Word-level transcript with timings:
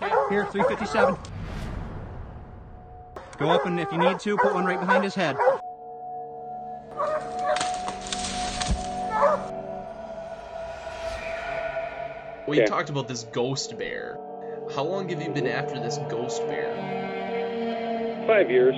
Here, 0.00 0.46
357. 0.46 1.16
Go 3.38 3.50
up 3.50 3.66
and 3.66 3.78
if 3.78 3.90
you 3.92 3.98
need 3.98 4.18
to, 4.20 4.36
put 4.38 4.54
one 4.54 4.64
right 4.64 4.80
behind 4.80 5.04
his 5.04 5.14
head. 5.14 5.36
We 12.46 12.58
Okay. 12.60 12.66
talked 12.66 12.90
about 12.90 13.06
this 13.08 13.24
ghost 13.24 13.76
bear. 13.78 14.18
How 14.74 14.82
long 14.82 15.08
have 15.10 15.22
you 15.22 15.30
been 15.30 15.46
after 15.46 15.78
this 15.78 15.98
ghost 16.08 16.46
bear? 16.48 16.74
Five 18.26 18.50
years. 18.50 18.74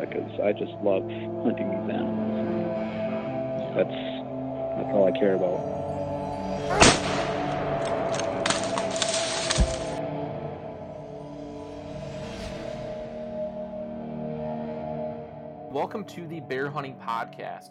Because 0.00 0.40
I 0.40 0.52
just 0.52 0.72
love 0.82 1.02
hunting 1.42 1.70
these 1.70 1.90
animals. 1.94 2.34
That's 3.74 3.90
that's 4.76 4.94
all 4.94 5.06
I 5.08 5.18
care 5.18 5.34
about. 5.34 7.03
Welcome 15.74 16.04
to 16.04 16.24
the 16.28 16.38
Bear 16.38 16.70
Hunting 16.70 16.94
Podcast. 16.94 17.70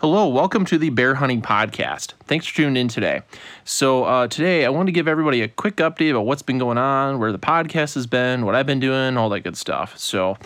Hello, 0.00 0.26
welcome 0.26 0.64
to 0.64 0.76
the 0.76 0.90
Bear 0.90 1.14
Hunting 1.14 1.40
Podcast. 1.40 2.14
Thanks 2.24 2.44
for 2.44 2.56
tuning 2.56 2.76
in 2.76 2.88
today. 2.88 3.22
So, 3.62 4.02
uh, 4.02 4.26
today 4.26 4.66
I 4.66 4.70
want 4.70 4.88
to 4.88 4.92
give 4.92 5.06
everybody 5.06 5.42
a 5.42 5.48
quick 5.48 5.76
update 5.76 6.10
about 6.10 6.26
what's 6.26 6.42
been 6.42 6.58
going 6.58 6.76
on, 6.76 7.20
where 7.20 7.30
the 7.30 7.38
podcast 7.38 7.94
has 7.94 8.08
been, 8.08 8.44
what 8.44 8.56
I've 8.56 8.66
been 8.66 8.80
doing, 8.80 9.16
all 9.16 9.28
that 9.28 9.42
good 9.42 9.56
stuff. 9.56 9.96
So, 9.96 10.36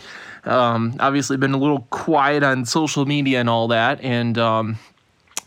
um, 0.45 0.95
obviously, 1.01 1.39
been 1.39 1.55
a 1.55 1.59
little 1.59 1.87
quiet 1.89 2.43
on 2.43 2.67
social 2.67 3.07
media 3.07 3.41
and 3.41 3.49
all 3.49 3.69
that. 3.69 3.99
And 4.03 4.37
um, 4.37 4.79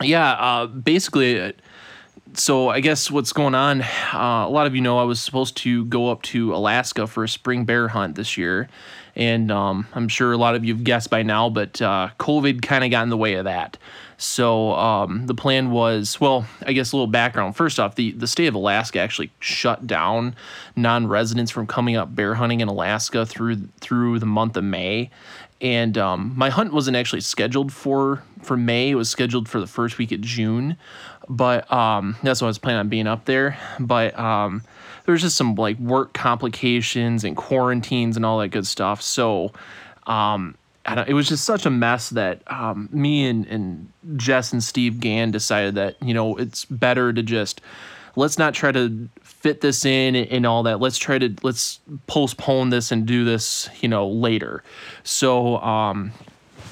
yeah, 0.01 0.31
uh, 0.31 0.65
basically, 0.65 1.39
uh, 1.39 1.51
so 2.33 2.69
I 2.69 2.79
guess 2.79 3.11
what's 3.11 3.31
going 3.31 3.53
on, 3.53 3.83
uh, 3.83 4.45
a 4.47 4.49
lot 4.49 4.65
of 4.65 4.73
you 4.73 4.81
know 4.81 4.97
I 4.97 5.03
was 5.03 5.21
supposed 5.21 5.55
to 5.57 5.85
go 5.85 6.09
up 6.09 6.23
to 6.23 6.55
Alaska 6.55 7.05
for 7.05 7.23
a 7.23 7.29
spring 7.29 7.63
bear 7.63 7.89
hunt 7.89 8.15
this 8.15 8.37
year. 8.37 8.69
And 9.15 9.49
um, 9.49 9.87
I'm 9.93 10.09
sure 10.09 10.33
a 10.33 10.37
lot 10.37 10.55
of 10.55 10.65
you 10.65 10.73
have 10.73 10.83
guessed 10.83 11.09
by 11.09 11.23
now, 11.23 11.49
but 11.49 11.81
uh, 11.81 12.09
COVID 12.19 12.61
kind 12.61 12.83
of 12.83 12.91
got 12.91 13.03
in 13.03 13.09
the 13.09 13.17
way 13.17 13.35
of 13.35 13.45
that. 13.45 13.77
So 14.17 14.73
um, 14.73 15.25
the 15.27 15.33
plan 15.33 15.71
was, 15.71 16.19
well, 16.19 16.45
I 16.65 16.73
guess 16.73 16.91
a 16.91 16.95
little 16.95 17.07
background. 17.07 17.55
First 17.55 17.79
off, 17.79 17.95
the, 17.95 18.11
the 18.11 18.27
state 18.27 18.47
of 18.47 18.55
Alaska 18.55 18.99
actually 18.99 19.31
shut 19.39 19.87
down 19.87 20.35
non-residents 20.75 21.51
from 21.51 21.67
coming 21.67 21.95
up 21.95 22.15
bear 22.15 22.35
hunting 22.35 22.61
in 22.61 22.67
Alaska 22.67 23.25
through 23.25 23.67
through 23.79 24.19
the 24.19 24.25
month 24.25 24.57
of 24.57 24.63
May. 24.63 25.09
And 25.61 25.97
um, 25.97 26.33
my 26.35 26.49
hunt 26.49 26.73
wasn't 26.73 26.97
actually 26.97 27.21
scheduled 27.21 27.71
for 27.71 28.21
for 28.41 28.57
May. 28.57 28.91
It 28.91 28.95
was 28.95 29.09
scheduled 29.09 29.47
for 29.47 29.59
the 29.59 29.67
first 29.67 29.97
week 29.97 30.11
of 30.11 30.21
June, 30.21 30.77
but 31.29 31.71
um, 31.71 32.15
that's 32.23 32.41
when 32.41 32.47
I 32.47 32.49
was 32.49 32.59
planning 32.59 32.79
on 32.79 32.89
being 32.89 33.07
up 33.07 33.25
there. 33.25 33.57
But 33.79 34.17
um, 34.19 34.63
there's 35.05 35.21
just 35.21 35.37
some 35.37 35.55
like 35.55 35.77
work 35.79 36.13
complications 36.13 37.23
and 37.23 37.35
quarantines 37.37 38.15
and 38.15 38.25
all 38.25 38.39
that 38.39 38.49
good 38.49 38.67
stuff. 38.67 39.01
So 39.01 39.51
um, 40.07 40.55
it 41.07 41.13
was 41.13 41.27
just 41.27 41.45
such 41.45 41.65
a 41.65 41.69
mess 41.69 42.09
that 42.09 42.41
um, 42.51 42.89
me 42.91 43.27
and, 43.27 43.45
and 43.47 43.91
Jess 44.17 44.53
and 44.53 44.63
Steve 44.63 44.99
Gann 44.99 45.31
decided 45.31 45.75
that 45.75 45.95
you 46.01 46.13
know 46.13 46.35
it's 46.37 46.65
better 46.65 47.11
to 47.11 47.23
just 47.23 47.61
let's 48.15 48.37
not 48.37 48.53
try 48.53 48.71
to 48.71 49.09
fit 49.21 49.61
this 49.61 49.85
in 49.85 50.15
and, 50.15 50.27
and 50.29 50.45
all 50.45 50.63
that. 50.63 50.79
Let's 50.79 50.97
try 50.97 51.17
to 51.17 51.33
let's 51.43 51.79
postpone 52.07 52.69
this 52.69 52.91
and 52.91 53.05
do 53.05 53.25
this 53.25 53.69
you 53.81 53.89
know 53.89 54.07
later. 54.07 54.63
So 55.03 55.57
um, 55.57 56.11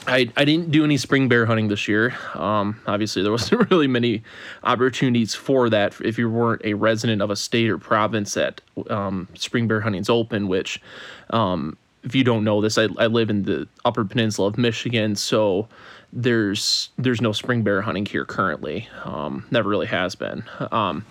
I, 0.08 0.30
I 0.36 0.46
didn't 0.46 0.72
do 0.72 0.84
any 0.84 0.98
spring 0.98 1.28
bear 1.28 1.46
hunting 1.46 1.68
this 1.68 1.88
year. 1.88 2.16
Um, 2.34 2.82
obviously, 2.88 3.24
there 3.24 3.32
wasn't 3.32 3.70
really 3.72 3.88
many 3.88 4.24
opportunities 4.64 5.34
for 5.34 5.70
that 5.70 6.00
if 6.02 6.18
you 6.18 6.30
weren't 6.30 6.62
a 6.66 6.74
resident 6.74 7.22
of 7.22 7.30
a 7.30 7.36
state 7.36 7.70
or 7.70 7.78
province 7.78 8.34
that 8.34 8.62
um, 8.90 9.28
spring 9.36 9.68
bear 9.68 9.82
hunting's 9.82 10.10
open. 10.10 10.48
Which, 10.48 10.82
um, 11.30 11.78
if 12.04 12.16
you 12.16 12.24
don't 12.24 12.44
know 12.44 12.62
this, 12.62 12.78
I, 12.78 12.88
I 12.98 13.08
live 13.08 13.30
in 13.30 13.44
the 13.44 13.68
Upper 13.86 14.04
Peninsula 14.04 14.50
of 14.50 14.58
Michigan, 14.58 15.16
so 15.16 15.68
there's 16.12 16.90
there's 16.98 17.22
no 17.22 17.32
spring 17.32 17.64
bear 17.64 17.82
hunting 17.82 18.06
here 18.06 18.26
currently. 18.26 18.88
Um, 19.04 19.46
never 19.52 19.70
really 19.70 19.88
has 19.88 20.16
been. 20.16 20.44
Um, 20.72 21.06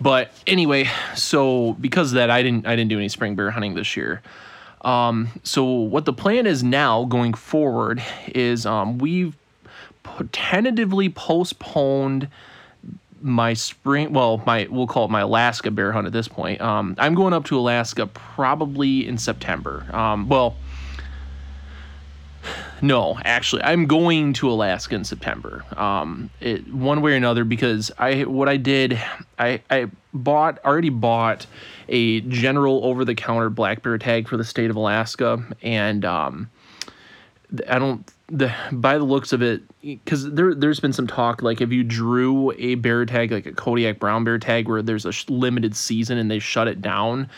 but 0.00 0.30
anyway, 0.46 0.88
so 1.14 1.74
because 1.74 2.12
of 2.12 2.16
that, 2.16 2.30
I 2.30 2.42
didn't 2.42 2.66
I 2.66 2.76
didn't 2.76 2.90
do 2.90 2.98
any 2.98 3.08
spring 3.08 3.34
bear 3.34 3.50
hunting 3.50 3.74
this 3.74 3.96
year. 3.96 4.22
Um, 4.86 5.28
so 5.42 5.64
what 5.64 6.04
the 6.04 6.12
plan 6.12 6.46
is 6.46 6.62
now 6.62 7.04
going 7.04 7.34
forward 7.34 8.00
is 8.28 8.64
um, 8.64 8.98
we've 8.98 9.36
tentatively 10.30 11.08
postponed 11.08 12.28
my 13.20 13.54
spring 13.54 14.12
well 14.12 14.40
my 14.46 14.68
we'll 14.70 14.86
call 14.86 15.06
it 15.06 15.10
my 15.10 15.22
alaska 15.22 15.70
bear 15.70 15.90
hunt 15.90 16.06
at 16.06 16.12
this 16.12 16.28
point. 16.28 16.60
Um, 16.60 16.94
i'm 16.98 17.14
going 17.16 17.32
up 17.32 17.44
to 17.46 17.58
alaska 17.58 18.06
probably 18.06 19.06
in 19.06 19.18
september. 19.18 19.84
Um, 19.92 20.28
well 20.28 20.54
no 22.80 23.18
actually 23.24 23.62
i'm 23.62 23.86
going 23.86 24.32
to 24.34 24.48
alaska 24.48 24.94
in 24.94 25.02
september. 25.04 25.64
Um, 25.76 26.30
it, 26.40 26.72
one 26.72 27.00
way 27.00 27.14
or 27.14 27.16
another 27.16 27.42
because 27.42 27.90
i 27.98 28.22
what 28.22 28.48
i 28.48 28.56
did 28.56 29.00
i 29.36 29.60
i 29.68 29.90
bought 30.16 30.58
already 30.64 30.90
bought 30.90 31.46
a 31.88 32.20
general 32.22 32.84
over-the-counter 32.84 33.50
black 33.50 33.82
bear 33.82 33.98
tag 33.98 34.28
for 34.28 34.36
the 34.36 34.44
state 34.44 34.70
of 34.70 34.76
alaska 34.76 35.44
and 35.62 36.04
um, 36.04 36.50
I 37.68 37.78
don't 37.78 38.10
the 38.28 38.52
by 38.72 38.98
the 38.98 39.04
looks 39.04 39.32
of 39.32 39.40
it 39.40 39.62
because 39.80 40.28
there 40.32 40.54
there's 40.54 40.80
been 40.80 40.92
some 40.92 41.06
talk 41.06 41.42
like 41.42 41.60
if 41.60 41.70
you 41.70 41.84
drew 41.84 42.52
a 42.58 42.74
bear 42.74 43.06
tag 43.06 43.30
like 43.30 43.46
a 43.46 43.52
Kodiak 43.52 44.00
brown 44.00 44.24
bear 44.24 44.38
tag 44.38 44.68
where 44.68 44.82
there's 44.82 45.06
a 45.06 45.12
sh- 45.12 45.28
limited 45.28 45.76
season 45.76 46.18
and 46.18 46.28
they 46.28 46.40
shut 46.40 46.66
it 46.66 46.82
down 46.82 47.28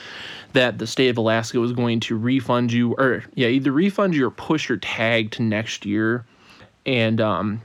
that 0.55 0.78
the 0.78 0.87
state 0.87 1.09
of 1.09 1.19
Alaska 1.19 1.60
was 1.60 1.72
going 1.72 2.00
to 2.00 2.16
refund 2.16 2.72
you 2.72 2.95
or 2.95 3.22
yeah 3.34 3.49
either 3.49 3.71
refund 3.71 4.15
you 4.15 4.27
or 4.27 4.31
push 4.31 4.69
your 4.69 4.78
tag 4.78 5.31
to 5.33 5.43
next 5.43 5.84
year. 5.84 6.25
And 6.87 7.21
um 7.21 7.60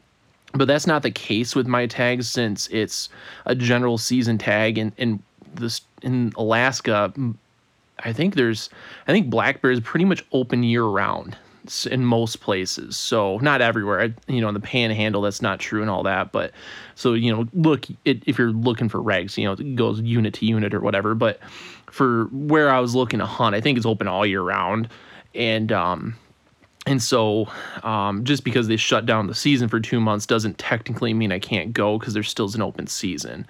but 0.53 0.67
that's 0.67 0.87
not 0.87 1.03
the 1.03 1.11
case 1.11 1.55
with 1.55 1.67
my 1.67 1.85
tags 1.85 2.29
since 2.29 2.67
it's 2.67 3.09
a 3.45 3.55
general 3.55 3.97
season 3.97 4.37
tag 4.37 4.77
and 4.77 4.91
and 4.97 5.21
this 5.55 5.81
in 6.01 6.31
Alaska 6.35 7.13
I 7.99 8.13
think 8.13 8.35
there's, 8.35 8.69
I 9.07 9.11
think 9.11 9.29
black 9.29 9.61
bear 9.61 9.71
is 9.71 9.79
pretty 9.79 10.05
much 10.05 10.23
open 10.31 10.63
year 10.63 10.83
round 10.83 11.37
in 11.89 12.05
most 12.05 12.41
places. 12.41 12.97
So 12.97 13.37
not 13.37 13.61
everywhere. 13.61 14.13
You 14.27 14.41
know, 14.41 14.49
in 14.49 14.53
the 14.53 14.59
Panhandle, 14.59 15.21
that's 15.21 15.41
not 15.41 15.59
true 15.59 15.81
and 15.81 15.89
all 15.89 16.03
that. 16.03 16.31
But 16.31 16.51
so 16.95 17.13
you 17.13 17.33
know, 17.33 17.47
look 17.53 17.85
it, 18.05 18.23
if 18.25 18.37
you're 18.37 18.51
looking 18.51 18.89
for 18.89 18.99
regs, 18.99 19.37
you 19.37 19.45
know, 19.45 19.53
it 19.53 19.75
goes 19.75 20.01
unit 20.01 20.33
to 20.35 20.45
unit 20.45 20.73
or 20.73 20.81
whatever. 20.81 21.15
But 21.15 21.39
for 21.89 22.25
where 22.25 22.69
I 22.69 22.79
was 22.79 22.95
looking 22.95 23.19
to 23.19 23.25
hunt, 23.25 23.55
I 23.55 23.61
think 23.61 23.77
it's 23.77 23.85
open 23.85 24.07
all 24.07 24.25
year 24.25 24.41
round, 24.41 24.89
and 25.33 25.71
um, 25.71 26.15
and 26.85 27.01
so, 27.01 27.47
um, 27.83 28.25
just 28.25 28.43
because 28.43 28.67
they 28.67 28.77
shut 28.77 29.05
down 29.05 29.27
the 29.27 29.35
season 29.35 29.69
for 29.69 29.79
two 29.79 30.01
months 30.01 30.25
doesn't 30.25 30.57
technically 30.57 31.13
mean 31.13 31.31
I 31.31 31.39
can't 31.39 31.71
go 31.71 31.97
because 31.97 32.13
there 32.13 32.23
still 32.23 32.45
is 32.45 32.55
an 32.55 32.61
open 32.61 32.87
season. 32.87 33.47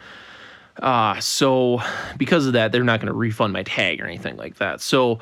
Uh, 0.82 1.20
so 1.20 1.82
because 2.18 2.46
of 2.46 2.54
that, 2.54 2.72
they're 2.72 2.84
not 2.84 3.00
going 3.00 3.08
to 3.08 3.14
refund 3.14 3.54
my 3.54 3.64
tag 3.64 4.02
or 4.02 4.06
anything 4.06 4.36
like 4.38 4.58
that. 4.58 4.82
So 4.82 5.20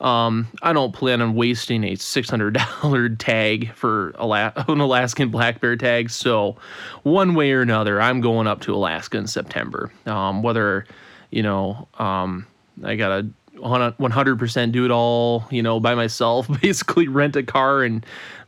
um, 0.00 0.48
I 0.62 0.72
don't 0.72 0.92
plan 0.92 1.22
on 1.22 1.34
wasting 1.34 1.84
a 1.84 1.92
$600 1.92 3.16
tag 3.18 3.72
for 3.74 4.14
Ala- 4.18 4.52
an 4.68 4.80
Alaskan 4.80 5.30
black 5.30 5.60
bear 5.60 5.76
tag. 5.76 6.10
So 6.10 6.56
one 7.02 7.34
way 7.34 7.52
or 7.52 7.62
another, 7.62 8.00
I'm 8.00 8.20
going 8.20 8.46
up 8.46 8.60
to 8.62 8.74
Alaska 8.74 9.16
in 9.16 9.26
September. 9.26 9.90
Um, 10.06 10.42
whether, 10.42 10.86
you 11.30 11.42
know, 11.42 11.88
um, 11.98 12.46
I 12.82 12.96
got 12.96 13.08
to 13.08 13.28
100% 13.56 14.72
do 14.72 14.84
it 14.84 14.90
all, 14.90 15.44
you 15.50 15.62
know, 15.62 15.80
by 15.80 15.94
myself, 15.94 16.48
basically 16.60 17.08
rent 17.08 17.36
a 17.36 17.42
car 17.42 17.82
and 17.82 18.04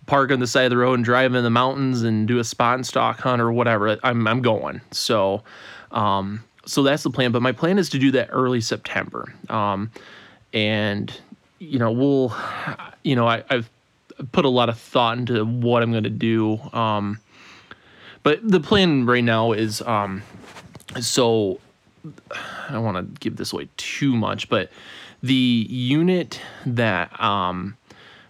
park 0.06 0.30
on 0.30 0.40
the 0.40 0.46
side 0.46 0.64
of 0.64 0.70
the 0.70 0.76
road 0.76 0.94
and 0.94 1.04
drive 1.04 1.34
in 1.34 1.42
the 1.42 1.50
mountains 1.50 2.02
and 2.02 2.28
do 2.28 2.38
a 2.38 2.44
spot 2.44 2.74
and 2.76 2.86
stalk 2.86 3.20
hunt 3.20 3.42
or 3.42 3.52
whatever. 3.52 3.98
I'm, 4.02 4.26
I'm 4.26 4.42
going. 4.42 4.80
So, 4.92 5.42
um, 5.90 6.44
so 6.64 6.82
that's 6.82 7.02
the 7.02 7.10
plan. 7.10 7.32
But 7.32 7.42
my 7.42 7.52
plan 7.52 7.78
is 7.78 7.88
to 7.90 7.98
do 7.98 8.10
that 8.12 8.28
early 8.30 8.60
September. 8.60 9.32
Um, 9.48 9.90
and, 10.52 11.12
you 11.58 11.78
know, 11.78 11.92
we'll, 11.92 12.34
you 13.02 13.16
know, 13.16 13.26
I, 13.26 13.42
I've 13.50 13.68
put 14.32 14.44
a 14.44 14.48
lot 14.48 14.68
of 14.68 14.78
thought 14.78 15.18
into 15.18 15.44
what 15.44 15.82
I'm 15.82 15.90
going 15.90 16.04
to 16.04 16.10
do. 16.10 16.58
Um, 16.72 17.20
but 18.22 18.40
the 18.42 18.60
plan 18.60 19.06
right 19.06 19.24
now 19.24 19.52
is, 19.52 19.82
um, 19.82 20.22
so 21.00 21.60
I 22.68 22.72
don't 22.72 22.84
want 22.84 23.14
to 23.14 23.20
give 23.20 23.36
this 23.36 23.52
away 23.52 23.68
too 23.76 24.16
much, 24.16 24.48
but 24.48 24.70
the 25.22 25.66
unit 25.68 26.40
that 26.64 27.18
um 27.20 27.76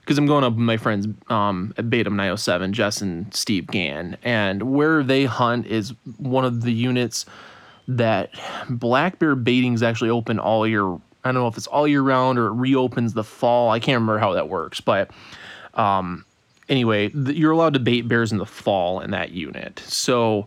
because 0.01 0.19
I'm 0.19 0.27
going 0.27 0.45
up 0.45 0.53
with 0.53 0.63
my 0.63 0.77
friends 0.77 1.09
um 1.29 1.75
at 1.77 1.91
Beta 1.91 2.11
907, 2.11 2.73
Jess 2.73 3.01
and 3.01 3.33
Steve 3.35 3.67
Gann, 3.67 4.17
and 4.23 4.63
where 4.75 5.03
they 5.03 5.25
hunt 5.25 5.67
is 5.67 5.95
one 6.19 6.45
of 6.45 6.63
the 6.63 6.73
units 6.73 7.27
that 7.89 8.31
black 8.69 9.19
bear 9.19 9.35
baiting 9.35 9.75
is 9.75 9.83
actually 9.83 10.11
open 10.11 10.39
all 10.39 10.67
year. 10.67 10.85
I 11.25 11.33
don't 11.33 11.35
know 11.35 11.49
if 11.49 11.57
it's 11.57 11.67
all 11.67 11.89
year 11.89 12.03
round 12.03 12.39
or 12.39 12.47
it 12.47 12.53
reopens 12.53 13.15
the 13.15 13.25
fall. 13.25 13.71
I 13.71 13.81
can't 13.81 13.97
remember 13.97 14.19
how 14.19 14.33
that 14.35 14.49
works, 14.49 14.81
but 14.81 15.11
um 15.75 16.25
anyway, 16.69 17.09
th- 17.09 17.37
you're 17.37 17.53
allowed 17.53 17.75
to 17.75 17.81
bait 17.81 18.03
bears 18.03 18.33
in 18.33 18.39
the 18.39 18.47
fall 18.47 19.01
in 19.01 19.11
that 19.11 19.31
unit. 19.31 19.81
So 19.87 20.47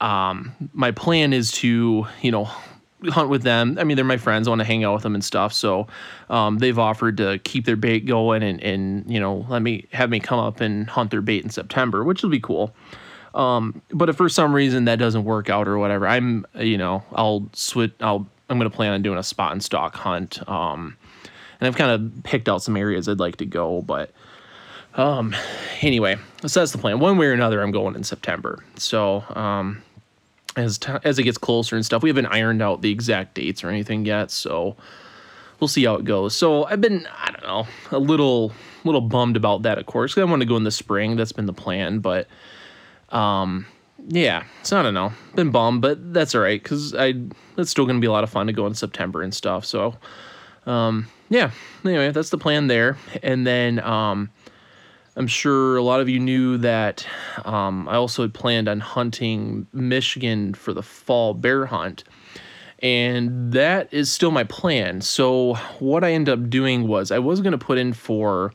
um, 0.00 0.54
my 0.72 0.90
plan 0.90 1.32
is 1.32 1.50
to, 1.52 2.06
you 2.20 2.30
know, 2.30 2.48
hunt 3.10 3.28
with 3.28 3.42
them. 3.42 3.76
I 3.78 3.84
mean, 3.84 3.96
they're 3.96 4.04
my 4.04 4.16
friends. 4.16 4.48
I 4.48 4.50
want 4.50 4.60
to 4.60 4.66
hang 4.66 4.84
out 4.84 4.94
with 4.94 5.02
them 5.02 5.14
and 5.14 5.24
stuff. 5.24 5.52
So 5.52 5.86
um, 6.30 6.58
they've 6.58 6.78
offered 6.78 7.16
to 7.18 7.38
keep 7.40 7.64
their 7.64 7.76
bait 7.76 8.06
going 8.06 8.42
and, 8.42 8.62
and 8.62 9.10
you 9.10 9.20
know 9.20 9.46
let 9.48 9.62
me 9.62 9.86
have 9.92 10.10
me 10.10 10.20
come 10.20 10.38
up 10.38 10.60
and 10.60 10.88
hunt 10.88 11.10
their 11.10 11.20
bait 11.20 11.44
in 11.44 11.50
September, 11.50 12.04
which 12.04 12.22
will 12.22 12.30
be 12.30 12.40
cool. 12.40 12.74
Um, 13.34 13.82
but 13.90 14.08
if 14.08 14.16
for 14.16 14.28
some 14.28 14.54
reason 14.54 14.84
that 14.84 14.98
doesn't 14.98 15.24
work 15.24 15.50
out 15.50 15.66
or 15.66 15.78
whatever, 15.78 16.06
I'm 16.06 16.46
you 16.54 16.78
know 16.78 17.02
I'll 17.12 17.48
switch. 17.52 17.92
I'll 18.00 18.26
I'm 18.48 18.58
gonna 18.58 18.70
plan 18.70 18.92
on 18.92 19.02
doing 19.02 19.18
a 19.18 19.22
spot 19.22 19.52
and 19.52 19.62
stalk 19.62 19.94
hunt. 19.94 20.46
Um, 20.48 20.96
and 21.60 21.68
I've 21.68 21.76
kind 21.76 21.90
of 21.90 22.24
picked 22.24 22.48
out 22.48 22.62
some 22.62 22.76
areas 22.76 23.08
I'd 23.08 23.20
like 23.20 23.36
to 23.36 23.46
go, 23.46 23.82
but 23.82 24.10
um, 24.94 25.34
anyway, 25.80 26.16
so 26.46 26.60
that's 26.60 26.72
the 26.72 26.78
plan. 26.78 27.00
One 27.00 27.18
way 27.18 27.26
or 27.26 27.32
another, 27.32 27.62
I'm 27.62 27.72
going 27.72 27.94
in 27.94 28.04
September. 28.04 28.62
So 28.76 29.24
um, 29.30 29.82
as 30.56 30.78
t- 30.78 30.92
as 31.04 31.18
it 31.18 31.24
gets 31.24 31.38
closer 31.38 31.76
and 31.76 31.84
stuff, 31.84 32.02
we 32.02 32.08
haven't 32.08 32.26
ironed 32.26 32.62
out 32.62 32.82
the 32.82 32.90
exact 32.90 33.34
dates 33.34 33.64
or 33.64 33.68
anything 33.68 34.04
yet. 34.04 34.30
So 34.30 34.76
we'll 35.60 35.68
see 35.68 35.84
how 35.84 35.96
it 35.96 36.04
goes. 36.04 36.36
So 36.36 36.64
I've 36.64 36.80
been 36.80 37.08
I 37.18 37.30
don't 37.30 37.42
know 37.42 37.66
a 37.90 37.98
little 37.98 38.52
little 38.84 39.00
bummed 39.00 39.36
about 39.36 39.62
that, 39.62 39.78
of 39.78 39.86
course. 39.86 40.14
Cause 40.14 40.22
I 40.22 40.24
want 40.24 40.42
to 40.42 40.46
go 40.46 40.56
in 40.56 40.64
the 40.64 40.70
spring. 40.70 41.16
That's 41.16 41.32
been 41.32 41.46
the 41.46 41.52
plan, 41.52 41.98
but 41.98 42.28
um, 43.10 43.66
yeah, 44.06 44.44
so 44.62 44.78
I 44.78 44.82
don't 44.82 44.94
know. 44.94 45.12
Been 45.34 45.50
bummed, 45.50 45.82
but 45.82 46.12
that's 46.12 46.34
all 46.34 46.40
right 46.40 46.62
because 46.62 46.94
I 46.94 47.14
that's 47.56 47.70
still 47.70 47.86
gonna 47.86 48.00
be 48.00 48.06
a 48.06 48.12
lot 48.12 48.24
of 48.24 48.30
fun 48.30 48.46
to 48.46 48.52
go 48.52 48.66
in 48.66 48.74
September 48.74 49.22
and 49.22 49.34
stuff. 49.34 49.64
So 49.64 49.96
um, 50.66 51.08
yeah. 51.30 51.50
Anyway, 51.84 52.10
that's 52.10 52.30
the 52.30 52.38
plan 52.38 52.68
there, 52.68 52.96
and 53.22 53.46
then 53.46 53.80
um 53.80 54.30
I'm 55.16 55.26
sure 55.28 55.76
a 55.76 55.82
lot 55.82 56.00
of 56.00 56.08
you 56.08 56.18
knew 56.18 56.58
that 56.58 57.06
um, 57.44 57.88
I 57.88 57.94
also 57.94 58.22
had 58.22 58.34
planned 58.34 58.68
on 58.68 58.80
hunting 58.80 59.66
Michigan 59.72 60.54
for 60.54 60.72
the 60.72 60.82
fall 60.82 61.34
bear 61.34 61.66
hunt. 61.66 62.04
And 62.80 63.52
that 63.52 63.92
is 63.92 64.10
still 64.10 64.32
my 64.32 64.44
plan. 64.44 65.00
So, 65.00 65.54
what 65.78 66.04
I 66.04 66.12
ended 66.12 66.32
up 66.34 66.50
doing 66.50 66.86
was 66.88 67.10
I 67.10 67.18
was 67.18 67.40
going 67.40 67.52
to 67.52 67.58
put 67.58 67.78
in 67.78 67.92
for, 67.92 68.52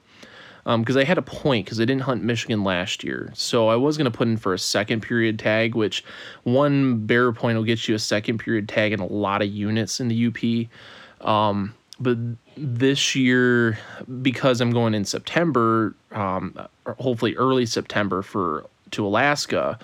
because 0.66 0.96
um, 0.96 1.02
I 1.02 1.04
had 1.04 1.18
a 1.18 1.24
point 1.24 1.66
because 1.66 1.80
I 1.80 1.86
didn't 1.86 2.02
hunt 2.02 2.24
Michigan 2.24 2.64
last 2.64 3.04
year. 3.04 3.32
So, 3.34 3.70
I 3.70 3.76
was 3.78 3.98
going 3.98 4.12
to 4.12 4.16
put 4.16 4.28
in 4.28 4.38
for 4.38 4.54
a 4.54 4.60
second 4.60 5.02
period 5.02 5.40
tag, 5.40 5.74
which 5.74 6.04
one 6.44 7.08
bear 7.08 7.32
point 7.32 7.58
will 7.58 7.64
get 7.64 7.88
you 7.88 7.96
a 7.96 8.00
second 8.00 8.38
period 8.38 8.70
tag 8.70 8.92
in 8.92 9.00
a 9.00 9.08
lot 9.08 9.42
of 9.42 9.48
units 9.48 10.00
in 10.00 10.10
the 10.10 10.28
UP. 10.28 11.28
Um, 11.28 11.74
but 12.00 12.18
this 12.60 13.16
year 13.16 13.78
because 14.22 14.62
I'm 14.62 14.72
going 14.72 14.94
in 14.94 15.06
September, 15.06 15.96
um, 16.12 16.58
hopefully 16.86 17.36
early 17.36 17.66
September 17.66 18.22
for 18.22 18.66
to 18.92 19.06
Alaska. 19.06 19.80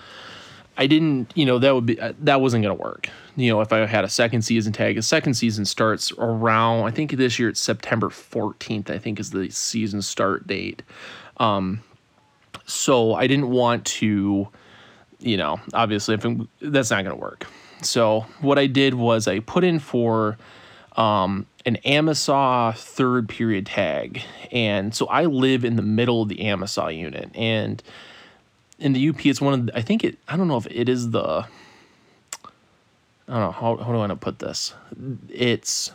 I 0.78 0.86
didn't, 0.86 1.32
you 1.34 1.46
know, 1.46 1.58
that 1.58 1.74
would 1.74 1.86
be 1.86 1.98
uh, 1.98 2.12
that 2.20 2.40
wasn't 2.40 2.64
going 2.64 2.76
to 2.76 2.82
work. 2.82 3.08
You 3.36 3.50
know, 3.50 3.60
if 3.60 3.72
I 3.72 3.86
had 3.86 4.04
a 4.04 4.08
second 4.08 4.42
season 4.42 4.72
tag, 4.72 4.98
a 4.98 5.02
second 5.02 5.34
season 5.34 5.64
starts 5.64 6.12
around. 6.18 6.84
I 6.84 6.90
think 6.90 7.12
this 7.12 7.38
year 7.38 7.48
it's 7.48 7.60
September 7.60 8.08
14th. 8.08 8.90
I 8.90 8.98
think 8.98 9.18
is 9.18 9.30
the 9.30 9.50
season 9.50 10.02
start 10.02 10.46
date. 10.46 10.82
Um, 11.38 11.80
so 12.66 13.14
I 13.14 13.26
didn't 13.26 13.50
want 13.50 13.84
to, 13.86 14.48
you 15.18 15.36
know, 15.36 15.60
obviously 15.72 16.14
if 16.14 16.24
I'm, 16.24 16.48
that's 16.60 16.90
not 16.90 17.04
going 17.04 17.16
to 17.16 17.20
work. 17.20 17.46
So 17.82 18.26
what 18.40 18.58
I 18.58 18.66
did 18.66 18.94
was 18.94 19.28
I 19.28 19.40
put 19.40 19.64
in 19.64 19.78
for 19.78 20.36
um, 20.96 21.46
an 21.64 21.78
Amasa 21.84 22.74
third 22.76 23.28
period 23.28 23.66
tag. 23.66 24.22
And 24.50 24.94
so 24.94 25.06
I 25.06 25.26
live 25.26 25.64
in 25.64 25.76
the 25.76 25.82
middle 25.82 26.22
of 26.22 26.28
the 26.28 26.48
Amasa 26.48 26.92
unit. 26.92 27.30
And 27.34 27.82
in 28.78 28.92
the 28.92 29.08
UP, 29.08 29.24
it's 29.24 29.40
one 29.40 29.54
of 29.54 29.66
the, 29.66 29.76
I 29.76 29.82
think 29.82 30.04
it, 30.04 30.18
I 30.28 30.36
don't 30.36 30.48
know 30.48 30.56
if 30.56 30.66
it 30.66 30.88
is 30.88 31.10
the, 31.10 31.46
I 33.28 33.32
don't 33.32 33.40
know, 33.40 33.52
how, 33.52 33.76
how 33.76 33.86
do 33.86 33.92
I 33.92 33.96
want 33.96 34.10
to 34.10 34.16
put 34.16 34.38
this? 34.38 34.74
It's 35.28 35.92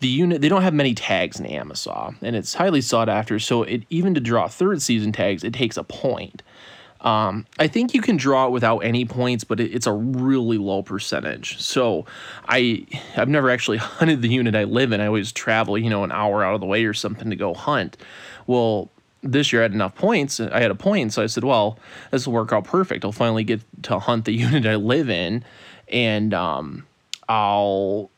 the 0.00 0.08
unit, 0.08 0.40
they 0.42 0.48
don't 0.48 0.62
have 0.62 0.74
many 0.74 0.94
tags 0.94 1.40
in 1.40 1.46
Amasa, 1.46 2.14
and 2.20 2.36
it's 2.36 2.54
highly 2.54 2.80
sought 2.80 3.08
after. 3.08 3.38
So 3.38 3.62
it 3.62 3.84
even 3.88 4.14
to 4.14 4.20
draw 4.20 4.48
third 4.48 4.82
season 4.82 5.12
tags, 5.12 5.44
it 5.44 5.54
takes 5.54 5.76
a 5.76 5.84
point. 5.84 6.42
Um, 7.00 7.46
I 7.58 7.68
think 7.68 7.94
you 7.94 8.00
can 8.00 8.16
draw 8.16 8.46
it 8.46 8.52
without 8.52 8.78
any 8.78 9.04
points, 9.04 9.44
but 9.44 9.60
it, 9.60 9.74
it's 9.74 9.86
a 9.86 9.92
really 9.92 10.58
low 10.58 10.82
percentage. 10.82 11.60
So 11.60 12.06
I 12.48 12.86
I've 13.16 13.28
never 13.28 13.50
actually 13.50 13.76
hunted 13.78 14.22
the 14.22 14.28
unit 14.28 14.54
I 14.54 14.64
live 14.64 14.92
in. 14.92 15.00
I 15.00 15.06
always 15.06 15.32
travel, 15.32 15.78
you 15.78 15.90
know, 15.90 16.04
an 16.04 16.12
hour 16.12 16.44
out 16.44 16.54
of 16.54 16.60
the 16.60 16.66
way 16.66 16.84
or 16.84 16.94
something 16.94 17.30
to 17.30 17.36
go 17.36 17.54
hunt. 17.54 17.96
Well, 18.46 18.90
this 19.22 19.52
year 19.52 19.62
I 19.62 19.64
had 19.64 19.72
enough 19.72 19.94
points. 19.94 20.40
I 20.40 20.60
had 20.60 20.70
a 20.70 20.76
point, 20.76 21.12
so 21.12 21.22
I 21.22 21.26
said, 21.26 21.44
well, 21.44 21.78
this 22.10 22.26
will 22.26 22.34
work 22.34 22.52
out 22.52 22.64
perfect. 22.64 23.04
I'll 23.04 23.12
finally 23.12 23.44
get 23.44 23.60
to 23.84 23.98
hunt 23.98 24.24
the 24.24 24.32
unit 24.34 24.66
I 24.66 24.76
live 24.76 25.10
in, 25.10 25.44
and 25.88 26.32
um, 26.32 26.86
I'll 27.28 28.10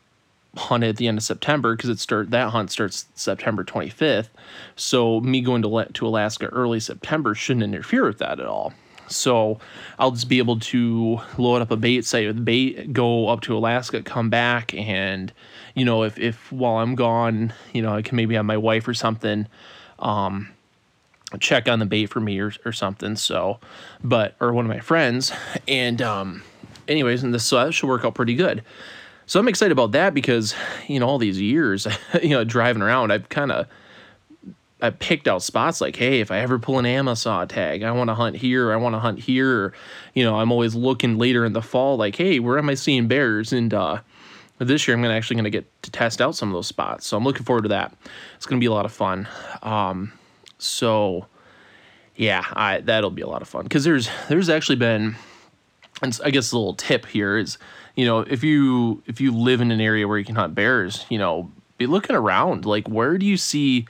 hunt 0.57 0.85
at 0.85 0.97
the 0.97 1.07
end 1.07 1.19
of 1.19 1.25
September 1.25 1.77
because 1.77 1.91
it 1.91 1.99
start 1.99 2.31
that 2.31 2.51
hunt 2.51 2.71
starts 2.71 3.07
September 3.15 3.65
25th. 3.65 4.29
So 4.77 5.21
me 5.21 5.41
going 5.41 5.63
to 5.63 5.69
let 5.69 5.95
to 5.95 6.07
Alaska 6.07 6.47
early 6.47 6.81
September 6.81 7.35
shouldn't 7.35 7.65
interfere 7.65 8.07
with 8.07 8.19
that 8.19 8.41
at 8.41 8.47
all. 8.47 8.73
So 9.09 9.59
I'll 9.99 10.11
just 10.11 10.29
be 10.29 10.39
able 10.39 10.61
to 10.61 11.21
load 11.39 11.63
up 11.63 11.71
a 11.71 11.77
bait 11.77 12.05
site 12.05 12.27
with 12.27 12.45
bait, 12.45 12.93
go 12.93 13.29
up 13.29 13.41
to 13.43 13.57
Alaska, 13.57 14.03
come 14.03 14.29
back, 14.29 14.75
and 14.75 15.33
you 15.75 15.85
know 15.85 16.03
if 16.03 16.19
if 16.19 16.53
while 16.53 16.79
I'm 16.79 16.95
gone, 16.95 17.53
you 17.73 17.81
know 17.83 17.95
I 17.95 18.03
can 18.03 18.17
maybe 18.17 18.35
have 18.35 18.45
my 18.45 18.57
wife 18.57 18.87
or 18.87 18.95
something. 18.95 19.47
Um, 19.99 20.51
check 21.41 21.69
on 21.69 21.79
the 21.79 21.87
bait 21.87 22.07
for 22.07 22.21
me 22.21 22.39
or, 22.39 22.53
or 22.65 22.73
something 22.73 23.15
so 23.15 23.61
but 24.03 24.35
or 24.41 24.53
one 24.53 24.65
of 24.65 24.71
my 24.71 24.81
friends 24.81 25.31
and 25.69 26.01
um 26.01 26.43
anyways 26.89 27.23
and 27.23 27.35
this 27.35 27.45
so 27.45 27.63
that 27.63 27.73
should 27.73 27.87
work 27.87 28.03
out 28.03 28.15
pretty 28.15 28.35
good 28.35 28.65
so 29.29 29.39
I'm 29.39 29.47
excited 29.47 29.71
about 29.71 29.93
that 29.93 30.15
because, 30.15 30.55
you 30.89 30.99
know, 30.99 31.07
all 31.07 31.19
these 31.19 31.41
years, 31.41 31.87
you 32.23 32.31
know, 32.31 32.43
driving 32.43 32.83
around, 32.83 33.13
I've 33.13 33.29
kind 33.29 33.53
of 33.53 33.69
I 34.81 34.91
picked 34.91 35.29
out 35.29 35.43
spots 35.43 35.81
like, 35.81 35.97
hey, 35.97 36.21
if 36.21 36.31
I 36.31 36.39
ever 36.39 36.59
pull 36.59 36.79
an 36.79 36.87
Amasa 36.87 37.47
tag, 37.49 37.83
I 37.83 37.91
want 37.91 38.09
to 38.09 38.15
hunt 38.15 38.37
here, 38.37 38.73
I 38.73 38.77
want 38.77 38.95
to 38.95 39.01
hunt 39.01 39.19
here. 39.19 39.65
Or, 39.65 39.73
you 40.15 40.25
know, 40.25 40.37
I'm 40.39 40.51
always 40.51 40.75
looking 40.75 41.19
later 41.19 41.45
in 41.45 41.53
the 41.53 41.63
fall, 41.63 41.97
like, 41.97 42.17
hey, 42.17 42.39
where 42.39 42.59
am 42.59 42.69
I 42.69 42.75
seeing 42.75 43.09
bears? 43.09 43.53
And 43.53 43.75
uh, 43.75 44.01
this 44.59 44.87
year, 44.87 44.97
I'm 44.97 45.03
gonna 45.03 45.15
actually 45.15 45.37
gonna 45.37 45.51
get 45.51 45.67
to 45.83 45.91
test 45.91 46.21
out 46.21 46.35
some 46.35 46.49
of 46.49 46.55
those 46.55 46.67
spots. 46.67 47.07
So 47.07 47.17
I'm 47.17 47.25
looking 47.25 47.45
forward 47.45 47.63
to 47.63 47.69
that. 47.69 47.95
It's 48.37 48.47
gonna 48.47 48.61
be 48.61 48.67
a 48.67 48.73
lot 48.73 48.85
of 48.85 48.93
fun. 48.93 49.29
Um, 49.63 50.13
so 50.59 51.27
yeah, 52.17 52.45
I 52.53 52.81
that'll 52.81 53.11
be 53.11 53.23
a 53.23 53.29
lot 53.29 53.43
of 53.43 53.49
fun 53.49 53.65
because 53.65 53.85
there's 53.85 54.09
there's 54.29 54.49
actually 54.49 54.77
been, 54.77 55.17
and 56.03 56.19
I 56.25 56.31
guess 56.31 56.53
a 56.53 56.59
little 56.59 56.75
tip 56.75 57.07
here 57.07 57.37
is 57.37 57.59
you 57.99 58.05
know, 58.07 58.21
if 58.21 58.45
you 58.45 59.03
if 59.07 59.21
you 59.21 59.33
live 59.33 59.61
in 59.61 59.73
an 59.73 59.81
area 59.81 60.07
where 60.07 60.19
you 60.19 60.25
can 60.25 60.37
hunt 60.37 60.55
bears, 60.55 61.05
you 61.09 61.19
know, 61.19 61.51
be 61.79 61.87
looking 61.87 62.15
around. 62.15 62.65
Like, 62.65 62.89
where 62.89 63.19
do 63.19 63.27
you 63.27 63.37
see? 63.37 63.87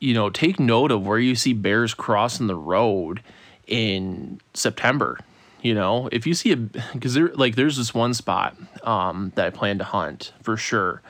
You 0.00 0.12
know, 0.12 0.28
take 0.28 0.58
note 0.58 0.90
of 0.90 1.06
where 1.06 1.20
you 1.20 1.36
see 1.36 1.52
bears 1.52 1.94
crossing 1.94 2.48
the 2.48 2.56
road 2.56 3.22
in 3.68 4.40
September. 4.54 5.20
You 5.62 5.72
know, 5.72 6.08
if 6.10 6.26
you 6.26 6.34
see 6.34 6.50
a 6.50 6.56
because 6.56 7.14
there 7.14 7.28
like 7.28 7.54
there's 7.54 7.76
this 7.76 7.94
one 7.94 8.12
spot 8.12 8.56
um, 8.82 9.30
that 9.36 9.46
I 9.46 9.50
plan 9.50 9.78
to 9.78 9.84
hunt 9.84 10.32
for 10.42 10.56
sure, 10.56 11.00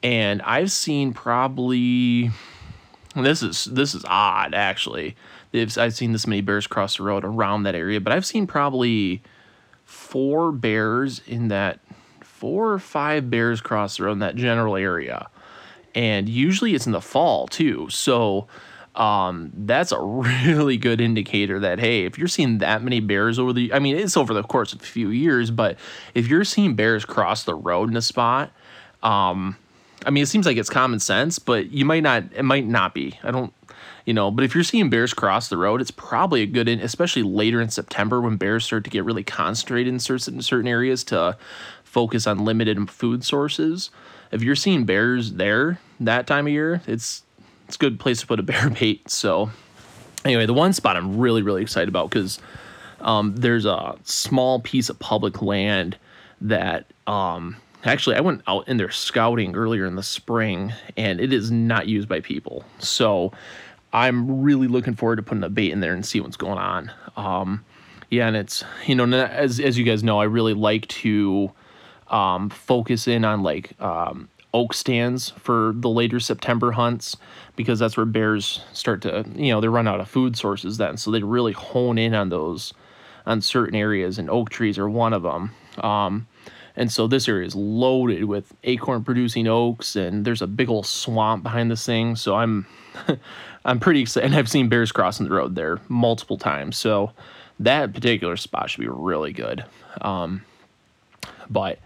and 0.00 0.40
I've 0.42 0.70
seen 0.70 1.12
probably 1.12 2.30
this 3.16 3.42
is 3.42 3.64
this 3.64 3.96
is 3.96 4.04
odd 4.06 4.54
actually. 4.54 5.16
I've 5.52 5.94
seen 5.94 6.12
this 6.12 6.28
many 6.28 6.40
bears 6.40 6.68
cross 6.68 6.98
the 6.98 7.02
road 7.02 7.24
around 7.24 7.64
that 7.64 7.74
area, 7.74 8.00
but 8.00 8.12
I've 8.12 8.26
seen 8.26 8.46
probably 8.46 9.22
four 9.88 10.52
bears 10.52 11.22
in 11.26 11.48
that 11.48 11.80
four 12.20 12.72
or 12.72 12.78
five 12.78 13.30
bears 13.30 13.62
cross 13.62 13.96
the 13.96 14.04
road 14.04 14.12
in 14.12 14.18
that 14.18 14.36
general 14.36 14.76
area. 14.76 15.28
And 15.94 16.28
usually 16.28 16.74
it's 16.74 16.84
in 16.84 16.92
the 16.92 17.00
fall 17.00 17.48
too. 17.48 17.88
So 17.88 18.48
um, 18.94 19.50
that's 19.54 19.90
a 19.90 19.98
really 20.02 20.76
good 20.76 21.00
indicator 21.00 21.58
that 21.60 21.78
hey, 21.78 22.04
if 22.04 22.18
you're 22.18 22.28
seeing 22.28 22.58
that 22.58 22.82
many 22.82 23.00
bears 23.00 23.38
over 23.38 23.54
the 23.54 23.72
I 23.72 23.78
mean, 23.78 23.96
it's 23.96 24.16
over 24.16 24.34
the 24.34 24.42
course 24.42 24.74
of 24.74 24.82
a 24.82 24.84
few 24.84 25.08
years, 25.08 25.50
but 25.50 25.78
if 26.14 26.28
you're 26.28 26.44
seeing 26.44 26.74
bears 26.74 27.06
cross 27.06 27.44
the 27.44 27.54
road 27.54 27.88
in 27.88 27.96
a 27.96 28.02
spot, 28.02 28.52
um, 29.02 29.56
I 30.04 30.10
mean, 30.10 30.22
it 30.22 30.26
seems 30.26 30.44
like 30.44 30.58
it's 30.58 30.68
common 30.68 31.00
sense, 31.00 31.38
but 31.38 31.70
you 31.70 31.86
might 31.86 32.02
not. 32.02 32.24
It 32.36 32.44
might 32.44 32.66
not 32.66 32.92
be. 32.92 33.18
I 33.22 33.30
don't 33.30 33.54
you 34.08 34.14
know 34.14 34.30
but 34.30 34.42
if 34.42 34.54
you're 34.54 34.64
seeing 34.64 34.88
bears 34.88 35.12
cross 35.12 35.50
the 35.50 35.56
road 35.58 35.82
it's 35.82 35.90
probably 35.90 36.40
a 36.40 36.46
good 36.46 36.66
in 36.66 36.80
especially 36.80 37.22
later 37.22 37.60
in 37.60 37.68
september 37.68 38.22
when 38.22 38.38
bears 38.38 38.64
start 38.64 38.82
to 38.82 38.88
get 38.88 39.04
really 39.04 39.22
concentrated 39.22 39.92
in 39.92 40.00
certain 40.00 40.40
certain 40.40 40.66
areas 40.66 41.04
to 41.04 41.36
focus 41.84 42.26
on 42.26 42.44
limited 42.44 42.90
food 42.90 43.24
sources. 43.24 43.90
If 44.30 44.42
you're 44.42 44.56
seeing 44.56 44.84
bears 44.84 45.32
there 45.32 45.78
that 46.00 46.26
time 46.26 46.46
of 46.46 46.52
year 46.52 46.80
it's 46.86 47.22
it's 47.66 47.76
a 47.76 47.78
good 47.78 48.00
place 48.00 48.20
to 48.20 48.26
put 48.26 48.40
a 48.40 48.42
bear 48.50 48.70
bait. 48.70 49.10
So 49.10 49.50
anyway 50.24 50.46
the 50.46 50.54
one 50.54 50.72
spot 50.72 50.96
i'm 50.96 51.18
really 51.18 51.42
really 51.42 51.62
excited 51.62 51.88
about 51.88 52.10
because 52.10 52.40
um, 53.00 53.36
there's 53.36 53.66
a 53.66 53.96
small 54.02 54.60
piece 54.60 54.88
of 54.88 54.98
public 54.98 55.40
land 55.42 55.96
that 56.40 56.86
um, 57.06 57.56
actually 57.84 58.16
i 58.16 58.20
went 58.20 58.42
out 58.46 58.66
in 58.68 58.78
there 58.78 58.90
scouting 58.90 59.54
earlier 59.54 59.84
in 59.84 59.96
the 59.96 60.02
spring 60.02 60.72
and 60.96 61.20
it 61.20 61.32
is 61.32 61.50
not 61.50 61.86
used 61.86 62.08
by 62.08 62.20
people. 62.20 62.64
So 62.78 63.32
I'm 63.98 64.42
really 64.42 64.68
looking 64.68 64.94
forward 64.94 65.16
to 65.16 65.22
putting 65.22 65.44
a 65.44 65.48
bait 65.48 65.72
in 65.72 65.80
there 65.80 65.94
and 65.94 66.06
see 66.06 66.20
what's 66.20 66.36
going 66.36 66.58
on. 66.58 66.92
Um, 67.16 67.64
yeah, 68.10 68.26
and 68.26 68.36
it's 68.36 68.64
you 68.86 68.94
know 68.94 69.04
as 69.12 69.60
as 69.60 69.76
you 69.76 69.84
guys 69.84 70.02
know, 70.02 70.20
I 70.20 70.24
really 70.24 70.54
like 70.54 70.86
to 70.88 71.52
um, 72.08 72.48
focus 72.50 73.08
in 73.08 73.24
on 73.24 73.42
like 73.42 73.80
um, 73.80 74.28
oak 74.54 74.72
stands 74.72 75.30
for 75.30 75.72
the 75.74 75.88
later 75.88 76.20
September 76.20 76.72
hunts 76.72 77.16
because 77.56 77.78
that's 77.78 77.96
where 77.96 78.06
bears 78.06 78.62
start 78.72 79.02
to 79.02 79.26
you 79.34 79.52
know 79.52 79.60
they 79.60 79.68
run 79.68 79.88
out 79.88 80.00
of 80.00 80.08
food 80.08 80.36
sources 80.36 80.78
then, 80.78 80.96
so 80.96 81.10
they 81.10 81.22
really 81.22 81.52
hone 81.52 81.98
in 81.98 82.14
on 82.14 82.28
those 82.28 82.72
on 83.26 83.40
certain 83.42 83.74
areas, 83.74 84.18
and 84.18 84.30
oak 84.30 84.48
trees 84.48 84.78
are 84.78 84.88
one 84.88 85.12
of 85.12 85.22
them. 85.22 85.50
Um, 85.78 86.26
and 86.78 86.92
so 86.92 87.08
this 87.08 87.28
area 87.28 87.44
is 87.44 87.56
loaded 87.56 88.24
with 88.24 88.54
acorn 88.62 89.02
producing 89.02 89.48
oaks, 89.48 89.96
and 89.96 90.24
there's 90.24 90.42
a 90.42 90.46
big 90.46 90.70
old 90.70 90.86
swamp 90.86 91.42
behind 91.42 91.72
this 91.72 91.84
thing. 91.84 92.14
So 92.14 92.36
I'm 92.36 92.66
I'm 93.64 93.80
pretty 93.80 94.00
excited. 94.00 94.26
And 94.26 94.36
I've 94.36 94.48
seen 94.48 94.68
bears 94.68 94.92
crossing 94.92 95.28
the 95.28 95.34
road 95.34 95.56
there 95.56 95.80
multiple 95.88 96.38
times. 96.38 96.76
So 96.76 97.10
that 97.58 97.92
particular 97.92 98.36
spot 98.36 98.70
should 98.70 98.80
be 98.80 98.88
really 98.88 99.32
good. 99.32 99.64
Um, 100.00 100.44
but 101.50 101.80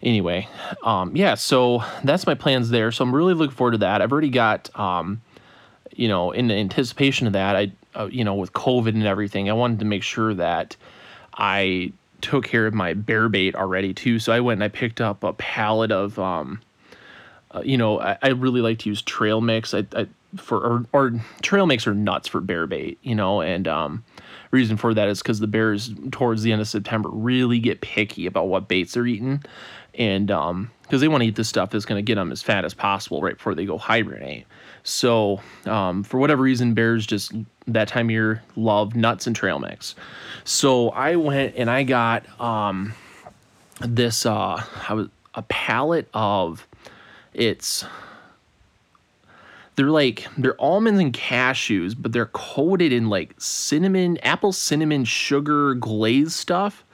anyway, 0.00 0.48
um, 0.84 1.16
yeah, 1.16 1.34
so 1.34 1.82
that's 2.04 2.24
my 2.24 2.34
plans 2.34 2.70
there. 2.70 2.92
So 2.92 3.02
I'm 3.02 3.12
really 3.12 3.34
looking 3.34 3.56
forward 3.56 3.72
to 3.72 3.78
that. 3.78 4.00
I've 4.02 4.12
already 4.12 4.30
got, 4.30 4.70
um, 4.78 5.20
you 5.90 6.06
know, 6.06 6.30
in 6.30 6.48
anticipation 6.48 7.26
of 7.26 7.32
that, 7.32 7.56
I, 7.56 7.72
uh, 7.96 8.06
you 8.06 8.22
know, 8.22 8.36
with 8.36 8.52
COVID 8.52 8.90
and 8.90 9.04
everything, 9.04 9.50
I 9.50 9.54
wanted 9.54 9.80
to 9.80 9.84
make 9.84 10.04
sure 10.04 10.32
that 10.34 10.76
I 11.34 11.92
took 12.22 12.44
care 12.44 12.66
of 12.66 12.74
my 12.74 12.94
bear 12.94 13.28
bait 13.28 13.54
already 13.54 13.92
too. 13.92 14.18
So 14.18 14.32
I 14.32 14.40
went 14.40 14.58
and 14.58 14.64
I 14.64 14.68
picked 14.68 15.00
up 15.00 15.22
a 15.24 15.32
pallet 15.34 15.92
of, 15.92 16.18
um, 16.18 16.60
uh, 17.50 17.62
you 17.64 17.76
know, 17.76 18.00
I, 18.00 18.16
I, 18.22 18.28
really 18.28 18.62
like 18.62 18.78
to 18.80 18.88
use 18.88 19.02
trail 19.02 19.40
mix. 19.40 19.74
I, 19.74 19.86
I 19.94 20.06
for 20.36 20.58
or, 20.58 20.86
or, 20.92 21.12
trail 21.42 21.66
mix 21.66 21.86
are 21.86 21.94
nuts 21.94 22.28
for 22.28 22.40
bear 22.40 22.66
bait, 22.66 22.98
you 23.02 23.14
know, 23.14 23.42
and 23.42 23.68
um, 23.68 24.04
reason 24.50 24.76
for 24.76 24.94
that 24.94 25.08
is 25.08 25.20
because 25.20 25.40
the 25.40 25.46
bears 25.46 25.92
towards 26.10 26.42
the 26.42 26.52
end 26.52 26.62
of 26.62 26.68
September 26.68 27.10
really 27.10 27.58
get 27.58 27.82
picky 27.82 28.24
about 28.26 28.48
what 28.48 28.68
baits 28.68 28.94
they're 28.94 29.06
eating, 29.06 29.42
and 29.94 30.30
um, 30.30 30.70
because 30.82 31.00
they 31.00 31.08
want 31.08 31.22
to 31.22 31.28
eat 31.28 31.36
the 31.36 31.44
stuff 31.44 31.70
that's 31.70 31.84
going 31.84 31.98
to 31.98 32.02
get 32.02 32.16
them 32.16 32.32
as 32.32 32.42
fat 32.42 32.64
as 32.64 32.74
possible 32.74 33.20
right 33.22 33.36
before 33.36 33.54
they 33.54 33.64
go 33.64 33.78
hibernate. 33.78 34.46
So 34.84 35.40
um, 35.66 36.02
for 36.02 36.18
whatever 36.18 36.42
reason, 36.42 36.74
bears 36.74 37.06
just 37.06 37.32
that 37.66 37.88
time 37.88 38.06
of 38.06 38.10
year 38.10 38.42
love 38.56 38.94
nuts 38.94 39.26
and 39.26 39.34
trail 39.34 39.58
mix. 39.58 39.94
So 40.44 40.90
I 40.90 41.16
went 41.16 41.54
and 41.56 41.70
I 41.70 41.84
got 41.84 42.24
um, 42.40 42.94
this 43.80 44.26
uh, 44.26 44.62
I 44.88 44.94
was 44.94 45.08
a 45.34 45.42
pallet 45.42 46.08
of 46.12 46.66
it's 47.32 47.84
they're 49.76 49.86
like 49.86 50.26
they're 50.36 50.60
almonds 50.60 51.00
and 51.00 51.12
cashews, 51.12 51.94
but 51.98 52.12
they're 52.12 52.26
coated 52.26 52.92
in 52.92 53.08
like 53.08 53.34
cinnamon, 53.38 54.18
apple 54.18 54.52
cinnamon 54.52 55.04
sugar 55.04 55.74
glaze 55.74 56.34
stuff, 56.34 56.84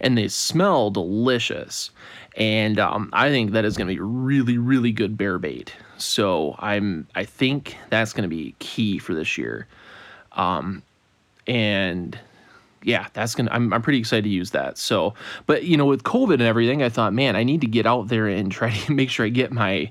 and 0.00 0.16
they 0.16 0.28
smell 0.28 0.90
delicious. 0.90 1.90
And 2.36 2.78
um, 2.78 3.10
I 3.12 3.28
think 3.28 3.52
that 3.52 3.64
is 3.64 3.76
going 3.76 3.88
to 3.88 3.94
be 3.94 4.00
really, 4.00 4.56
really 4.56 4.92
good 4.92 5.18
bear 5.18 5.38
bait. 5.38 5.74
So 5.98 6.54
I'm 6.58 7.06
I 7.14 7.24
think 7.24 7.76
that's 7.90 8.12
going 8.12 8.22
to 8.22 8.34
be 8.34 8.54
key 8.58 8.98
for 8.98 9.14
this 9.14 9.36
year. 9.36 9.66
Um, 10.32 10.82
and 11.46 12.18
yeah, 12.82 13.08
that's 13.12 13.34
gonna. 13.34 13.50
I'm 13.52 13.72
I'm 13.72 13.82
pretty 13.82 13.98
excited 13.98 14.24
to 14.24 14.30
use 14.30 14.52
that. 14.52 14.78
So, 14.78 15.14
but 15.46 15.64
you 15.64 15.76
know, 15.76 15.84
with 15.84 16.02
COVID 16.02 16.34
and 16.34 16.42
everything, 16.42 16.82
I 16.82 16.88
thought, 16.88 17.12
man, 17.12 17.36
I 17.36 17.42
need 17.44 17.60
to 17.60 17.66
get 17.66 17.86
out 17.86 18.08
there 18.08 18.26
and 18.26 18.50
try 18.52 18.70
to 18.70 18.92
make 18.92 19.10
sure 19.10 19.26
I 19.26 19.28
get 19.28 19.52
my 19.52 19.90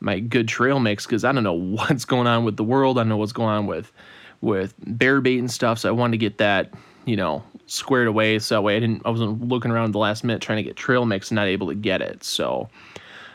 my 0.00 0.18
good 0.20 0.48
trail 0.48 0.80
mix 0.80 1.06
because 1.06 1.24
I 1.24 1.32
don't 1.32 1.44
know 1.44 1.52
what's 1.52 2.04
going 2.04 2.26
on 2.26 2.44
with 2.44 2.56
the 2.56 2.64
world. 2.64 2.98
I 2.98 3.02
don't 3.02 3.08
know 3.10 3.16
what's 3.16 3.32
going 3.32 3.50
on 3.50 3.66
with 3.66 3.92
with 4.40 4.74
bear 4.86 5.20
bait 5.20 5.38
and 5.38 5.50
stuff. 5.50 5.80
So 5.80 5.88
I 5.88 5.92
wanted 5.92 6.12
to 6.12 6.18
get 6.18 6.38
that, 6.38 6.72
you 7.04 7.16
know, 7.16 7.42
squared 7.66 8.08
away. 8.08 8.38
So 8.38 8.56
that 8.56 8.62
way 8.62 8.76
I 8.76 8.80
didn't. 8.80 9.02
I 9.04 9.10
wasn't 9.10 9.48
looking 9.48 9.70
around 9.70 9.92
the 9.92 9.98
last 9.98 10.24
minute 10.24 10.42
trying 10.42 10.56
to 10.58 10.62
get 10.62 10.76
trail 10.76 11.04
mix 11.06 11.30
and 11.30 11.36
not 11.36 11.46
able 11.46 11.68
to 11.68 11.74
get 11.74 12.00
it. 12.02 12.24
So, 12.24 12.68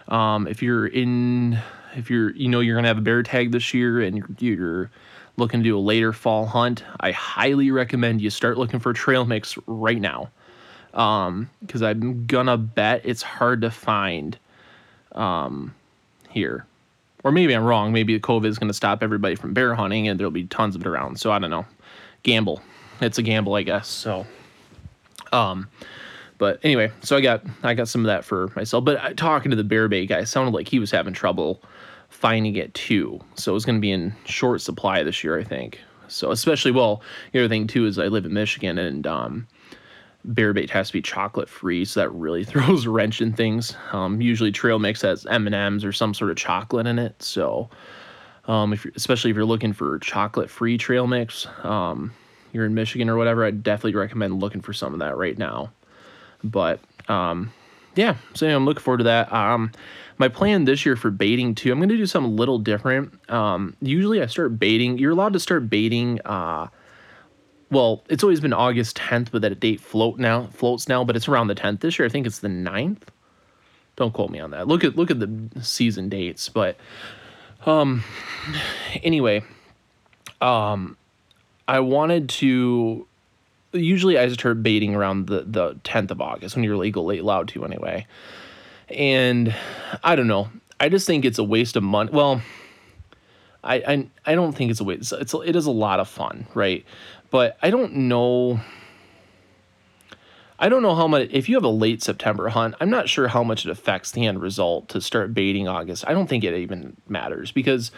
um, 0.07 0.47
if 0.47 0.61
you're 0.61 0.87
in, 0.87 1.59
if 1.95 2.09
you're, 2.09 2.31
you 2.31 2.49
know, 2.49 2.59
you're 2.59 2.75
gonna 2.75 2.87
have 2.87 2.97
a 2.97 3.01
bear 3.01 3.23
tag 3.23 3.51
this 3.51 3.73
year 3.73 4.01
and 4.01 4.17
you're, 4.17 4.29
you're 4.39 4.91
looking 5.37 5.61
to 5.61 5.63
do 5.63 5.77
a 5.77 5.79
later 5.79 6.13
fall 6.13 6.45
hunt, 6.45 6.83
I 6.99 7.11
highly 7.11 7.71
recommend 7.71 8.21
you 8.21 8.29
start 8.29 8.57
looking 8.57 8.79
for 8.79 8.93
trail 8.93 9.25
mix 9.25 9.57
right 9.67 9.99
now. 9.99 10.29
Um, 10.93 11.49
because 11.59 11.81
I'm 11.81 12.25
gonna 12.25 12.57
bet 12.57 13.01
it's 13.03 13.21
hard 13.21 13.61
to 13.61 13.71
find 13.71 14.37
um, 15.13 15.73
here. 16.29 16.65
Or 17.23 17.31
maybe 17.31 17.55
I'm 17.55 17.63
wrong. 17.63 17.91
Maybe 17.91 18.13
the 18.13 18.19
COVID 18.19 18.45
is 18.45 18.59
going 18.59 18.67
to 18.67 18.73
stop 18.73 19.01
everybody 19.01 19.33
from 19.33 19.53
bear 19.53 19.73
hunting 19.73 20.07
and 20.07 20.19
there'll 20.19 20.29
be 20.29 20.45
tons 20.45 20.75
of 20.75 20.81
it 20.81 20.87
around. 20.87 21.19
So 21.19 21.31
I 21.31 21.39
don't 21.39 21.49
know. 21.49 21.65
Gamble. 22.21 22.61
It's 23.01 23.17
a 23.17 23.23
gamble, 23.23 23.55
I 23.55 23.63
guess. 23.63 23.87
So, 23.87 24.25
um, 25.31 25.69
but 26.37 26.59
anyway, 26.63 26.91
so 27.01 27.17
I 27.17 27.21
got 27.21 27.43
I 27.63 27.73
got 27.73 27.87
some 27.87 28.01
of 28.01 28.07
that 28.07 28.25
for 28.25 28.51
myself. 28.55 28.85
But 28.85 28.97
uh, 28.97 29.13
talking 29.13 29.51
to 29.51 29.57
the 29.57 29.63
bear 29.63 29.87
bait 29.87 30.07
guy, 30.07 30.23
sounded 30.23 30.53
like 30.53 30.67
he 30.67 30.79
was 30.79 30.91
having 30.91 31.13
trouble 31.13 31.61
finding 32.09 32.55
it 32.55 32.73
too. 32.73 33.19
So 33.35 33.55
it's 33.55 33.65
going 33.65 33.77
to 33.77 33.81
be 33.81 33.91
in 33.91 34.15
short 34.25 34.61
supply 34.61 35.03
this 35.03 35.23
year, 35.23 35.37
I 35.37 35.43
think. 35.43 35.79
So 36.07 36.31
especially 36.31 36.71
well, 36.71 37.01
the 37.31 37.39
other 37.39 37.49
thing 37.49 37.67
too 37.67 37.85
is 37.85 37.97
I 37.99 38.07
live 38.07 38.25
in 38.25 38.33
Michigan 38.33 38.77
and 38.77 39.07
um, 39.07 39.47
bear 40.23 40.53
bait 40.53 40.69
has 40.69 40.87
to 40.87 40.93
be 40.93 41.01
chocolate 41.01 41.49
free, 41.49 41.85
so 41.85 41.99
that 41.99 42.09
really 42.09 42.43
throws 42.45 42.85
a 42.85 42.89
wrench 42.89 43.21
in 43.21 43.33
things. 43.33 43.75
Um, 43.91 44.21
usually 44.21 44.51
trail 44.51 44.79
mix 44.79 45.01
has 45.01 45.25
M 45.25 45.47
and 45.47 45.55
M's 45.55 45.83
or 45.83 45.91
some 45.91 46.13
sort 46.13 46.31
of 46.31 46.37
chocolate 46.37 46.87
in 46.87 46.99
it. 46.99 47.21
So 47.21 47.69
um, 48.47 48.73
if 48.73 48.85
especially 48.95 49.31
if 49.31 49.35
you're 49.35 49.45
looking 49.45 49.73
for 49.73 49.99
chocolate 49.99 50.49
free 50.49 50.77
trail 50.77 51.07
mix, 51.07 51.47
um, 51.63 52.13
you're 52.55 52.65
in 52.65 52.73
Michigan 52.73 53.09
or 53.09 53.17
whatever, 53.17 53.45
I'd 53.45 53.63
definitely 53.63 53.95
recommend 53.95 54.39
looking 54.39 54.61
for 54.61 54.73
some 54.73 54.93
of 54.93 54.99
that 54.99 55.17
right 55.17 55.37
now. 55.37 55.71
But 56.43 56.79
um, 57.07 57.51
yeah, 57.95 58.15
so 58.33 58.45
anyway, 58.45 58.55
I'm 58.55 58.65
looking 58.65 58.81
forward 58.81 58.99
to 58.99 59.03
that. 59.05 59.31
Um, 59.31 59.71
my 60.17 60.27
plan 60.27 60.65
this 60.65 60.85
year 60.85 60.95
for 60.95 61.11
baiting 61.11 61.55
too, 61.55 61.71
I'm 61.71 61.79
going 61.79 61.89
to 61.89 61.97
do 61.97 62.05
something 62.05 62.31
a 62.31 62.35
little 62.35 62.59
different. 62.59 63.29
Um, 63.29 63.75
usually 63.81 64.21
I 64.21 64.27
start 64.27 64.57
baiting. 64.57 64.97
You're 64.97 65.11
allowed 65.11 65.33
to 65.33 65.39
start 65.39 65.69
baiting. 65.69 66.19
Uh, 66.23 66.67
well, 67.71 68.03
it's 68.09 68.23
always 68.23 68.39
been 68.39 68.53
August 68.53 68.97
10th, 68.97 69.31
but 69.31 69.41
that 69.41 69.59
date 69.59 69.81
float 69.81 70.17
now 70.17 70.47
floats 70.47 70.87
now, 70.87 71.03
but 71.03 71.15
it's 71.15 71.27
around 71.27 71.47
the 71.47 71.55
10th 71.55 71.81
this 71.81 71.99
year. 71.99 72.05
I 72.05 72.09
think 72.09 72.25
it's 72.25 72.39
the 72.39 72.47
9th. 72.47 73.01
Don't 73.95 74.13
quote 74.13 74.29
me 74.29 74.39
on 74.39 74.51
that. 74.51 74.67
Look 74.67 74.83
at 74.83 74.95
look 74.95 75.09
at 75.09 75.19
the 75.19 75.49
season 75.61 76.09
dates, 76.09 76.49
but 76.49 76.77
um 77.65 78.03
anyway, 79.03 79.43
um 80.41 80.97
I 81.67 81.79
wanted 81.79 82.29
to 82.29 83.07
usually 83.73 84.17
I 84.17 84.27
start 84.29 84.63
baiting 84.63 84.95
around 84.95 85.27
the 85.27 85.41
the 85.41 85.75
10th 85.83 86.11
of 86.11 86.21
August 86.21 86.55
when 86.55 86.63
you're 86.63 86.77
legally 86.77 87.17
allowed 87.17 87.49
to 87.49 87.65
anyway. 87.65 88.07
And 88.89 89.53
I 90.03 90.15
don't 90.15 90.27
know. 90.27 90.49
I 90.79 90.89
just 90.89 91.07
think 91.07 91.25
it's 91.25 91.39
a 91.39 91.43
waste 91.43 91.75
of 91.75 91.83
money. 91.83 92.11
Well, 92.11 92.41
I, 93.63 93.75
I 93.75 94.07
I 94.25 94.35
don't 94.35 94.53
think 94.53 94.71
it's 94.71 94.79
a 94.79 94.83
waste. 94.83 95.11
It's, 95.13 95.33
it's 95.33 95.33
it 95.33 95.55
is 95.55 95.65
a 95.65 95.71
lot 95.71 95.99
of 95.99 96.07
fun, 96.07 96.47
right? 96.53 96.85
But 97.31 97.57
I 97.61 97.69
don't 97.69 97.93
know. 97.93 98.59
I 100.57 100.69
don't 100.69 100.81
know 100.81 100.95
how 100.95 101.07
much. 101.07 101.29
If 101.31 101.49
you 101.49 101.55
have 101.55 101.63
a 101.63 101.69
late 101.69 102.01
September 102.01 102.49
hunt, 102.49 102.75
I'm 102.79 102.89
not 102.89 103.09
sure 103.09 103.27
how 103.27 103.43
much 103.43 103.65
it 103.65 103.71
affects 103.71 104.11
the 104.11 104.25
end 104.25 104.41
result 104.41 104.87
to 104.89 105.01
start 105.01 105.33
baiting 105.33 105.67
August. 105.67 106.05
I 106.07 106.13
don't 106.13 106.27
think 106.27 106.43
it 106.43 106.53
even 106.53 106.95
matters 107.07 107.51
because, 107.51 107.91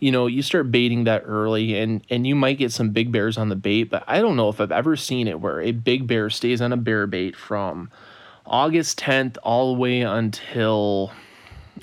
you 0.00 0.10
know, 0.10 0.26
you 0.26 0.42
start 0.42 0.72
baiting 0.72 1.04
that 1.04 1.22
early 1.26 1.78
and 1.78 2.04
and 2.10 2.26
you 2.26 2.34
might 2.34 2.58
get 2.58 2.72
some 2.72 2.90
big 2.90 3.12
bears 3.12 3.38
on 3.38 3.50
the 3.50 3.56
bait. 3.56 3.84
But 3.84 4.02
I 4.06 4.20
don't 4.20 4.36
know 4.36 4.48
if 4.48 4.60
I've 4.60 4.72
ever 4.72 4.96
seen 4.96 5.28
it 5.28 5.40
where 5.40 5.60
a 5.60 5.72
big 5.72 6.06
bear 6.06 6.30
stays 6.30 6.60
on 6.60 6.72
a 6.72 6.76
bear 6.76 7.06
bait 7.06 7.36
from 7.36 7.90
August 8.46 8.98
10th 8.98 9.36
all 9.42 9.74
the 9.74 9.80
way 9.80 10.00
until 10.00 11.12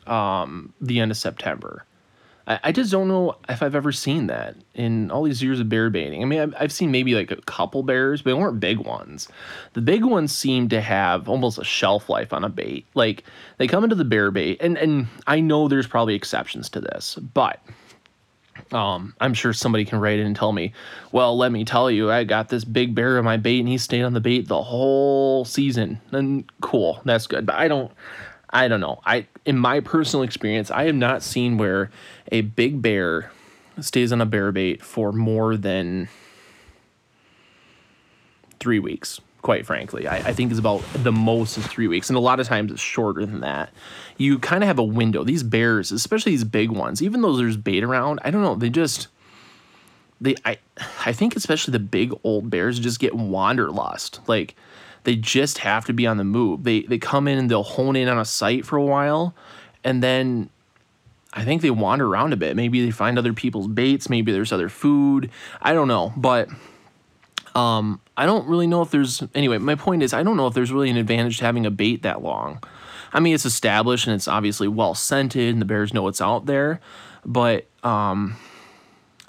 um, 0.07 0.73
the 0.81 0.99
end 0.99 1.11
of 1.11 1.17
September. 1.17 1.85
I, 2.47 2.59
I 2.65 2.71
just 2.71 2.91
don't 2.91 3.07
know 3.07 3.35
if 3.47 3.61
I've 3.61 3.75
ever 3.75 3.91
seen 3.91 4.27
that 4.27 4.55
in 4.73 5.11
all 5.11 5.23
these 5.23 5.43
years 5.43 5.59
of 5.59 5.69
bear 5.69 5.89
baiting. 5.91 6.23
I 6.23 6.25
mean, 6.25 6.39
I've, 6.39 6.55
I've 6.59 6.71
seen 6.71 6.89
maybe 6.89 7.13
like 7.13 7.29
a 7.29 7.41
couple 7.41 7.83
bears, 7.83 8.23
but 8.23 8.31
they 8.31 8.33
weren't 8.33 8.59
big 8.59 8.79
ones. 8.79 9.27
The 9.73 9.81
big 9.81 10.03
ones 10.03 10.35
seem 10.35 10.69
to 10.69 10.81
have 10.81 11.29
almost 11.29 11.59
a 11.59 11.63
shelf 11.63 12.09
life 12.09 12.33
on 12.33 12.43
a 12.43 12.49
bait. 12.49 12.87
Like 12.95 13.23
they 13.57 13.67
come 13.67 13.83
into 13.83 13.95
the 13.95 14.05
bear 14.05 14.31
bait, 14.31 14.57
and 14.59 14.77
and 14.77 15.07
I 15.27 15.39
know 15.39 15.67
there's 15.67 15.87
probably 15.87 16.15
exceptions 16.15 16.69
to 16.69 16.81
this, 16.81 17.15
but 17.15 17.61
um, 18.71 19.15
I'm 19.19 19.33
sure 19.33 19.53
somebody 19.53 19.85
can 19.85 19.99
write 19.99 20.19
in 20.19 20.27
and 20.27 20.35
tell 20.35 20.51
me, 20.51 20.73
well, 21.11 21.37
let 21.37 21.51
me 21.51 21.65
tell 21.65 21.89
you, 21.89 22.11
I 22.11 22.23
got 22.23 22.49
this 22.49 22.63
big 22.63 22.95
bear 22.95 23.17
on 23.17 23.25
my 23.25 23.37
bait 23.37 23.59
and 23.59 23.67
he 23.67 23.77
stayed 23.77 24.03
on 24.03 24.13
the 24.13 24.19
bait 24.19 24.47
the 24.47 24.63
whole 24.63 25.45
season. 25.45 26.01
And 26.11 26.49
cool, 26.61 27.01
that's 27.05 27.27
good. 27.27 27.45
But 27.45 27.55
I 27.55 27.67
don't, 27.67 27.91
I 28.49 28.67
don't 28.67 28.79
know. 28.79 29.01
I 29.05 29.27
in 29.45 29.57
my 29.57 29.79
personal 29.79 30.23
experience, 30.23 30.71
I 30.71 30.85
have 30.85 30.95
not 30.95 31.23
seen 31.23 31.57
where 31.57 31.91
a 32.31 32.41
big 32.41 32.81
bear 32.81 33.31
stays 33.79 34.11
on 34.11 34.21
a 34.21 34.25
bear 34.25 34.51
bait 34.51 34.83
for 34.83 35.11
more 35.11 35.57
than 35.57 36.09
three 38.59 38.79
weeks. 38.79 39.21
Quite 39.47 39.65
frankly, 39.65 40.09
I, 40.09 40.17
I 40.17 40.33
think 40.33 40.51
it's 40.51 40.59
about 40.59 40.83
the 40.93 41.13
most 41.13 41.57
is 41.57 41.65
three 41.65 41.87
weeks, 41.87 42.09
and 42.09 42.17
a 42.17 42.19
lot 42.19 42.41
of 42.41 42.47
times 42.47 42.69
it's 42.69 42.81
shorter 42.81 43.25
than 43.25 43.39
that. 43.39 43.69
You 44.17 44.39
kind 44.39 44.61
of 44.61 44.67
have 44.67 44.77
a 44.77 44.83
window. 44.83 45.23
These 45.23 45.43
bears, 45.43 45.89
especially 45.93 46.33
these 46.33 46.43
big 46.43 46.69
ones, 46.69 47.01
even 47.01 47.21
though 47.21 47.37
there's 47.37 47.55
bait 47.55 47.81
around, 47.81 48.19
I 48.25 48.29
don't 48.29 48.41
know. 48.41 48.55
They 48.55 48.69
just 48.69 49.07
they 50.19 50.35
I 50.43 50.57
I 51.05 51.13
think 51.13 51.37
especially 51.37 51.71
the 51.71 51.79
big 51.79 52.11
old 52.25 52.49
bears 52.49 52.77
just 52.77 52.99
get 52.99 53.15
wanderlust. 53.15 54.19
Like 54.27 54.53
they 55.05 55.15
just 55.15 55.59
have 55.59 55.85
to 55.85 55.93
be 55.93 56.05
on 56.05 56.17
the 56.17 56.25
move. 56.25 56.65
They 56.65 56.81
they 56.81 56.97
come 56.97 57.25
in 57.25 57.37
and 57.37 57.49
they'll 57.49 57.63
hone 57.63 57.95
in 57.95 58.09
on 58.09 58.19
a 58.19 58.25
site 58.25 58.65
for 58.65 58.75
a 58.75 58.83
while 58.83 59.33
and 59.81 60.03
then 60.03 60.49
I 61.31 61.45
think 61.45 61.61
they 61.61 61.71
wander 61.71 62.05
around 62.05 62.33
a 62.33 62.35
bit. 62.35 62.57
Maybe 62.57 62.83
they 62.83 62.91
find 62.91 63.17
other 63.17 63.31
people's 63.31 63.67
baits, 63.67 64.09
maybe 64.09 64.33
there's 64.33 64.51
other 64.51 64.67
food. 64.67 65.31
I 65.61 65.71
don't 65.71 65.87
know, 65.87 66.11
but 66.17 66.49
um 67.57 67.99
I 68.15 68.25
don't 68.25 68.47
really 68.47 68.67
know 68.67 68.81
if 68.81 68.91
there's 68.91 69.23
anyway, 69.35 69.57
my 69.57 69.75
point 69.75 70.03
is 70.03 70.13
I 70.13 70.23
don't 70.23 70.37
know 70.37 70.47
if 70.47 70.53
there's 70.53 70.71
really 70.71 70.89
an 70.89 70.97
advantage 70.97 71.39
to 71.39 71.45
having 71.45 71.65
a 71.65 71.71
bait 71.71 72.03
that 72.03 72.21
long. 72.21 72.63
I 73.13 73.19
mean, 73.19 73.33
it's 73.33 73.45
established 73.45 74.05
and 74.05 74.15
it's 74.15 74.27
obviously 74.27 74.67
well 74.67 74.93
scented 74.93 75.53
and 75.53 75.61
the 75.61 75.65
bears 75.65 75.93
know 75.93 76.03
what's 76.03 76.21
out 76.21 76.45
there, 76.45 76.79
but 77.25 77.67
um 77.83 78.37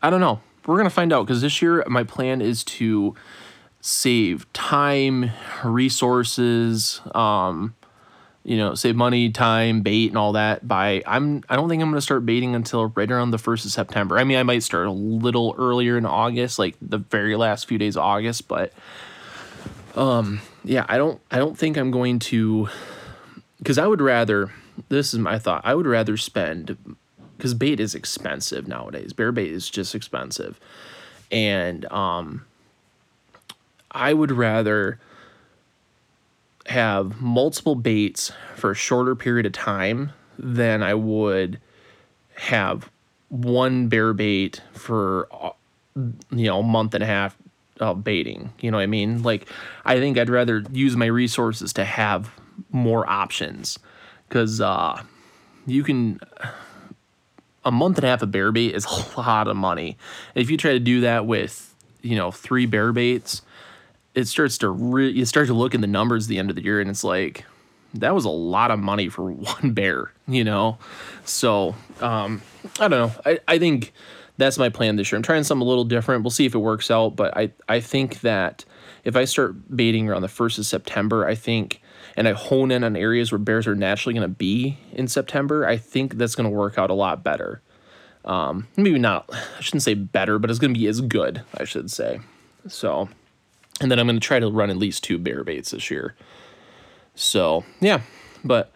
I 0.02 0.11
don't 0.11 0.20
know. 0.20 0.40
We're 0.66 0.82
to 0.82 0.90
find 0.90 1.12
out 1.12 1.26
because 1.26 1.40
this 1.40 1.62
year 1.62 1.82
my 1.88 2.04
plan 2.04 2.42
is 2.42 2.62
to 2.64 3.14
save 3.80 4.52
time, 4.52 5.30
resources, 5.64 7.00
um, 7.14 7.75
you 8.48 8.56
know, 8.56 8.74
save 8.74 8.96
money, 8.96 9.28
time, 9.28 9.82
bait, 9.82 10.08
and 10.08 10.16
all 10.16 10.32
that. 10.32 10.66
By 10.66 11.02
I'm, 11.06 11.44
I 11.50 11.56
don't 11.56 11.68
think 11.68 11.82
I'm 11.82 11.90
going 11.90 11.98
to 11.98 12.00
start 12.00 12.24
baiting 12.24 12.54
until 12.54 12.86
right 12.86 13.10
around 13.10 13.30
the 13.30 13.36
first 13.36 13.66
of 13.66 13.72
September. 13.72 14.18
I 14.18 14.24
mean, 14.24 14.38
I 14.38 14.42
might 14.42 14.62
start 14.62 14.86
a 14.86 14.90
little 14.90 15.54
earlier 15.58 15.98
in 15.98 16.06
August, 16.06 16.58
like 16.58 16.74
the 16.80 16.96
very 16.96 17.36
last 17.36 17.68
few 17.68 17.76
days 17.76 17.94
of 17.94 18.04
August, 18.04 18.48
but 18.48 18.72
um, 19.96 20.40
yeah, 20.64 20.86
I 20.88 20.96
don't, 20.96 21.20
I 21.30 21.36
don't 21.36 21.58
think 21.58 21.76
I'm 21.76 21.90
going 21.90 22.20
to, 22.20 22.70
because 23.58 23.76
I 23.76 23.86
would 23.86 24.00
rather. 24.00 24.50
This 24.88 25.12
is 25.12 25.18
my 25.18 25.38
thought. 25.38 25.60
I 25.64 25.74
would 25.74 25.86
rather 25.86 26.16
spend 26.16 26.78
because 27.36 27.52
bait 27.52 27.80
is 27.80 27.94
expensive 27.94 28.66
nowadays. 28.66 29.12
Bear 29.12 29.30
bait 29.30 29.52
is 29.52 29.68
just 29.68 29.94
expensive, 29.94 30.58
and 31.30 31.84
um, 31.92 32.46
I 33.90 34.14
would 34.14 34.32
rather 34.32 35.00
have 36.68 37.20
multiple 37.20 37.75
baits 37.75 38.30
for 38.54 38.72
a 38.72 38.75
shorter 38.75 39.14
period 39.14 39.46
of 39.46 39.52
time 39.52 40.12
than 40.38 40.82
I 40.82 40.94
would 40.94 41.60
have 42.37 42.90
one 43.28 43.88
bear 43.88 44.12
bait 44.12 44.62
for 44.72 45.28
you 45.94 46.46
know 46.46 46.60
a 46.60 46.62
month 46.62 46.94
and 46.94 47.02
a 47.02 47.06
half 47.06 47.37
of 47.80 48.04
baiting. 48.04 48.52
You 48.60 48.70
know 48.70 48.76
what 48.76 48.82
I 48.82 48.87
mean? 48.87 49.22
Like 49.22 49.48
I 49.84 49.98
think 49.98 50.18
I'd 50.18 50.30
rather 50.30 50.64
use 50.70 50.96
my 50.96 51.06
resources 51.06 51.72
to 51.75 51.84
have 51.84 52.30
more 52.70 53.08
options 53.08 53.78
because 54.28 54.60
uh, 54.60 55.02
you 55.66 55.82
can 55.82 56.20
a 57.64 57.70
month 57.70 57.98
and 57.98 58.04
a 58.04 58.08
half 58.08 58.22
of 58.22 58.30
bear 58.30 58.52
bait 58.52 58.75
is 58.75 58.84
a 58.84 59.16
lot 59.20 59.48
of 59.48 59.56
money. 59.56 59.96
If 60.34 60.50
you 60.50 60.56
try 60.56 60.72
to 60.72 60.80
do 60.80 61.00
that 61.02 61.26
with, 61.26 61.75
you 62.02 62.16
know, 62.16 62.30
three 62.30 62.66
bear 62.66 62.92
baits, 62.92 63.42
it 64.18 64.26
starts 64.26 64.58
to 64.58 64.68
re- 64.68 65.10
you 65.10 65.25
start 65.25 65.46
to 65.46 65.54
look 65.54 65.76
at 65.76 65.80
the 65.80 65.87
numbers 65.87 66.25
at 66.25 66.28
the 66.28 66.38
end 66.38 66.50
of 66.50 66.56
the 66.56 66.64
year 66.64 66.80
and 66.80 66.90
it's 66.90 67.04
like 67.04 67.44
that 67.94 68.14
was 68.14 68.25
a 68.25 68.30
lot 68.30 68.70
of 68.72 68.78
money 68.80 69.08
for 69.08 69.30
one 69.30 69.72
bear, 69.72 70.12
you 70.26 70.42
know? 70.44 70.76
So, 71.25 71.75
um, 72.00 72.42
I 72.80 72.88
don't 72.88 72.90
know. 72.90 73.12
I, 73.25 73.38
I 73.46 73.58
think 73.58 73.92
that's 74.37 74.58
my 74.58 74.68
plan 74.68 74.96
this 74.96 75.10
year. 75.10 75.16
I'm 75.16 75.22
trying 75.22 75.44
something 75.44 75.64
a 75.64 75.68
little 75.68 75.84
different. 75.84 76.25
We'll 76.25 76.30
see 76.30 76.46
if 76.46 76.54
it 76.54 76.58
works 76.58 76.90
out, 76.90 77.16
but 77.16 77.37
I, 77.37 77.52
I 77.68 77.80
think 77.80 78.20
that 78.20 78.64
if 79.04 79.16
I 79.16 79.25
start 79.25 79.75
baiting 79.75 80.08
around 80.08 80.22
the 80.22 80.28
1st 80.28 80.58
of 80.58 80.66
September, 80.66 81.26
I 81.26 81.34
think 81.34 81.80
and 82.16 82.26
I 82.26 82.32
hone 82.32 82.72
in 82.72 82.82
on 82.82 82.96
areas 82.96 83.30
where 83.30 83.38
bears 83.38 83.68
are 83.68 83.76
naturally 83.76 84.14
going 84.14 84.28
to 84.28 84.34
be 84.34 84.78
in 84.92 85.06
September, 85.06 85.64
I 85.64 85.76
think 85.76 86.14
that's 86.14 86.34
going 86.34 86.50
to 86.50 86.54
work 86.54 86.76
out 86.76 86.90
a 86.90 86.94
lot 86.94 87.22
better. 87.22 87.62
Um, 88.25 88.66
maybe 88.76 88.98
not, 88.98 89.30
I 89.32 89.60
shouldn't 89.60 89.84
say 89.84 89.94
better, 89.94 90.40
but 90.40 90.50
it's 90.50 90.58
going 90.58 90.75
to 90.75 90.78
be 90.78 90.88
as 90.88 91.00
good, 91.00 91.42
I 91.56 91.62
should 91.62 91.90
say. 91.92 92.20
So, 92.66 93.08
and 93.80 93.90
then 93.90 93.99
I'm 93.99 94.06
going 94.06 94.18
to 94.18 94.26
try 94.26 94.38
to 94.40 94.50
run 94.50 94.70
at 94.70 94.76
least 94.76 95.04
two 95.04 95.18
bear 95.18 95.44
baits 95.44 95.70
this 95.70 95.90
year. 95.90 96.14
So, 97.14 97.64
yeah, 97.80 98.00
but 98.44 98.73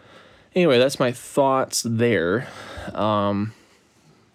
anyway, 0.54 0.78
that's 0.78 0.98
my 0.98 1.12
thoughts 1.12 1.82
there. 1.86 2.48
Um, 2.92 3.54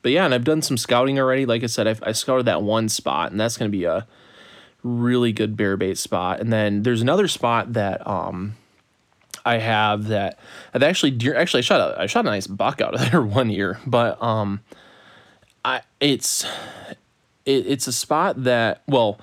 but 0.01 0.11
yeah, 0.11 0.25
and 0.25 0.33
I've 0.33 0.43
done 0.43 0.61
some 0.61 0.77
scouting 0.77 1.19
already. 1.19 1.45
Like 1.45 1.63
I 1.63 1.67
said, 1.67 1.87
I've, 1.87 2.01
I 2.03 2.11
scouted 2.13 2.45
that 2.45 2.61
one 2.61 2.89
spot, 2.89 3.31
and 3.31 3.39
that's 3.39 3.57
going 3.57 3.69
to 3.69 3.77
be 3.77 3.83
a 3.83 4.07
really 4.83 5.31
good 5.31 5.57
bear 5.57 5.77
bait 5.77 5.97
spot. 5.97 6.39
And 6.39 6.51
then 6.51 6.83
there's 6.83 7.01
another 7.01 7.27
spot 7.27 7.73
that 7.73 8.05
um, 8.07 8.55
I 9.45 9.57
have 9.57 10.07
that 10.07 10.39
I've 10.73 10.83
actually 10.83 11.11
deer, 11.11 11.35
actually 11.35 11.59
I 11.59 11.61
shot 11.61 11.81
a 11.81 12.01
I 12.01 12.05
shot 12.05 12.25
a 12.25 12.29
nice 12.29 12.47
buck 12.47 12.81
out 12.81 12.93
of 12.93 13.01
there 13.11 13.21
one 13.21 13.49
year, 13.49 13.79
but 13.85 14.21
um, 14.21 14.61
I 15.63 15.81
it's 15.99 16.45
it, 17.45 17.65
it's 17.67 17.87
a 17.87 17.93
spot 17.93 18.43
that 18.43 18.83
well 18.87 19.19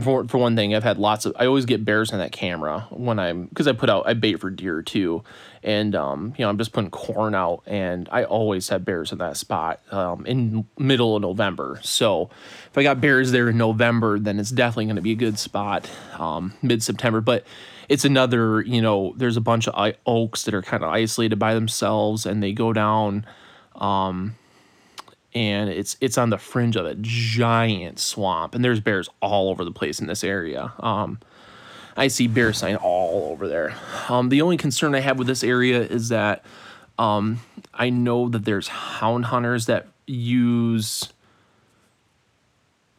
for 0.00 0.26
for 0.26 0.38
one 0.38 0.56
thing 0.56 0.74
I've 0.74 0.82
had 0.82 0.98
lots 0.98 1.24
of 1.24 1.34
I 1.38 1.46
always 1.46 1.66
get 1.66 1.84
bears 1.84 2.10
in 2.10 2.18
that 2.18 2.32
camera 2.32 2.86
when 2.90 3.18
I'm 3.18 3.46
because 3.46 3.68
I 3.68 3.72
put 3.72 3.88
out 3.88 4.06
I 4.06 4.14
bait 4.14 4.40
for 4.40 4.50
deer 4.50 4.82
too, 4.82 5.22
and 5.62 5.94
um 5.94 6.34
you 6.36 6.44
know 6.44 6.48
I'm 6.48 6.58
just 6.58 6.72
putting 6.72 6.90
corn 6.90 7.34
out 7.34 7.62
and 7.66 8.08
I 8.10 8.24
always 8.24 8.68
have 8.70 8.84
bears 8.84 9.12
in 9.12 9.18
that 9.18 9.36
spot 9.36 9.80
um 9.92 10.26
in 10.26 10.66
middle 10.78 11.14
of 11.16 11.22
November. 11.22 11.78
So 11.82 12.30
if 12.70 12.76
I 12.76 12.82
got 12.82 13.00
bears 13.00 13.30
there 13.30 13.48
in 13.48 13.56
November, 13.58 14.18
then 14.18 14.40
it's 14.40 14.50
definitely 14.50 14.86
going 14.86 14.96
to 14.96 15.02
be 15.02 15.12
a 15.12 15.16
good 15.16 15.38
spot 15.38 15.88
um 16.18 16.54
mid 16.62 16.82
September, 16.82 17.20
but 17.20 17.44
it's 17.88 18.04
another, 18.04 18.62
you 18.62 18.80
know, 18.80 19.14
there's 19.16 19.36
a 19.36 19.42
bunch 19.42 19.68
of 19.68 19.94
oaks 20.06 20.44
that 20.44 20.54
are 20.54 20.62
kind 20.62 20.82
of 20.82 20.88
isolated 20.90 21.36
by 21.38 21.54
themselves 21.54 22.26
and 22.26 22.42
they 22.42 22.52
go 22.52 22.72
down 22.72 23.26
um 23.76 24.34
and 25.34 25.70
it's 25.70 25.96
it's 26.00 26.18
on 26.18 26.30
the 26.30 26.38
fringe 26.38 26.76
of 26.76 26.86
a 26.86 26.94
giant 27.00 27.98
swamp 27.98 28.54
and 28.54 28.64
there's 28.64 28.80
bears 28.80 29.08
all 29.20 29.50
over 29.50 29.64
the 29.64 29.72
place 29.72 30.00
in 30.00 30.06
this 30.06 30.24
area. 30.24 30.72
Um 30.80 31.18
I 31.96 32.08
see 32.08 32.26
bear 32.26 32.52
sign 32.52 32.76
all 32.76 33.30
over 33.32 33.48
there. 33.48 33.74
Um 34.08 34.28
the 34.28 34.42
only 34.42 34.56
concern 34.56 34.94
I 34.94 35.00
have 35.00 35.18
with 35.18 35.26
this 35.26 35.44
area 35.44 35.80
is 35.82 36.08
that 36.08 36.44
um 36.98 37.40
I 37.72 37.90
know 37.90 38.28
that 38.28 38.44
there's 38.44 38.68
hound 38.68 39.26
hunters 39.26 39.66
that 39.66 39.88
use 40.06 41.08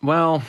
well, 0.05 0.43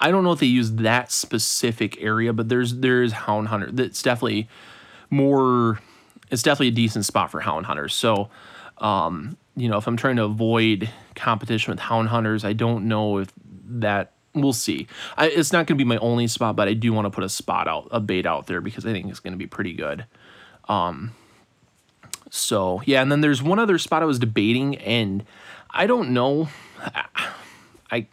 I 0.00 0.10
don't 0.10 0.22
know 0.22 0.32
if 0.32 0.40
they 0.40 0.46
use 0.46 0.72
that 0.72 1.10
specific 1.10 2.00
area, 2.00 2.32
but 2.32 2.48
there's 2.48 2.76
there's 2.76 3.12
hound 3.12 3.48
hunter. 3.48 3.70
That's 3.72 4.02
definitely 4.02 4.48
more. 5.10 5.80
It's 6.30 6.42
definitely 6.42 6.68
a 6.68 6.72
decent 6.72 7.06
spot 7.06 7.30
for 7.30 7.40
hound 7.40 7.66
hunters. 7.66 7.94
So, 7.94 8.28
um, 8.78 9.36
you 9.58 9.68
know, 9.68 9.78
if 9.78 9.86
I'm 9.86 9.96
trying 9.96 10.16
to 10.16 10.24
avoid 10.24 10.88
competition 11.14 11.72
with 11.72 11.80
hound 11.80 12.08
hunters, 12.08 12.44
I 12.44 12.52
don't 12.52 12.88
know 12.88 13.18
if 13.18 13.32
that. 13.44 14.12
We'll 14.34 14.52
see. 14.52 14.86
I, 15.16 15.28
it's 15.28 15.52
not 15.52 15.66
going 15.66 15.76
to 15.78 15.84
be 15.84 15.88
my 15.88 15.96
only 15.96 16.28
spot, 16.28 16.54
but 16.54 16.68
I 16.68 16.74
do 16.74 16.92
want 16.92 17.06
to 17.06 17.10
put 17.10 17.24
a 17.24 17.28
spot 17.28 17.66
out, 17.66 17.88
a 17.90 17.98
bait 17.98 18.24
out 18.24 18.46
there 18.46 18.60
because 18.60 18.86
I 18.86 18.92
think 18.92 19.08
it's 19.08 19.20
going 19.20 19.32
to 19.32 19.38
be 19.38 19.48
pretty 19.48 19.72
good. 19.72 20.04
Um, 20.68 21.12
so 22.30 22.82
yeah, 22.84 23.02
and 23.02 23.10
then 23.10 23.20
there's 23.20 23.42
one 23.42 23.58
other 23.58 23.78
spot 23.78 24.02
I 24.02 24.06
was 24.06 24.18
debating, 24.18 24.76
and 24.76 25.24
I 25.70 25.86
don't 25.86 26.10
know. 26.10 26.48
I 27.90 28.06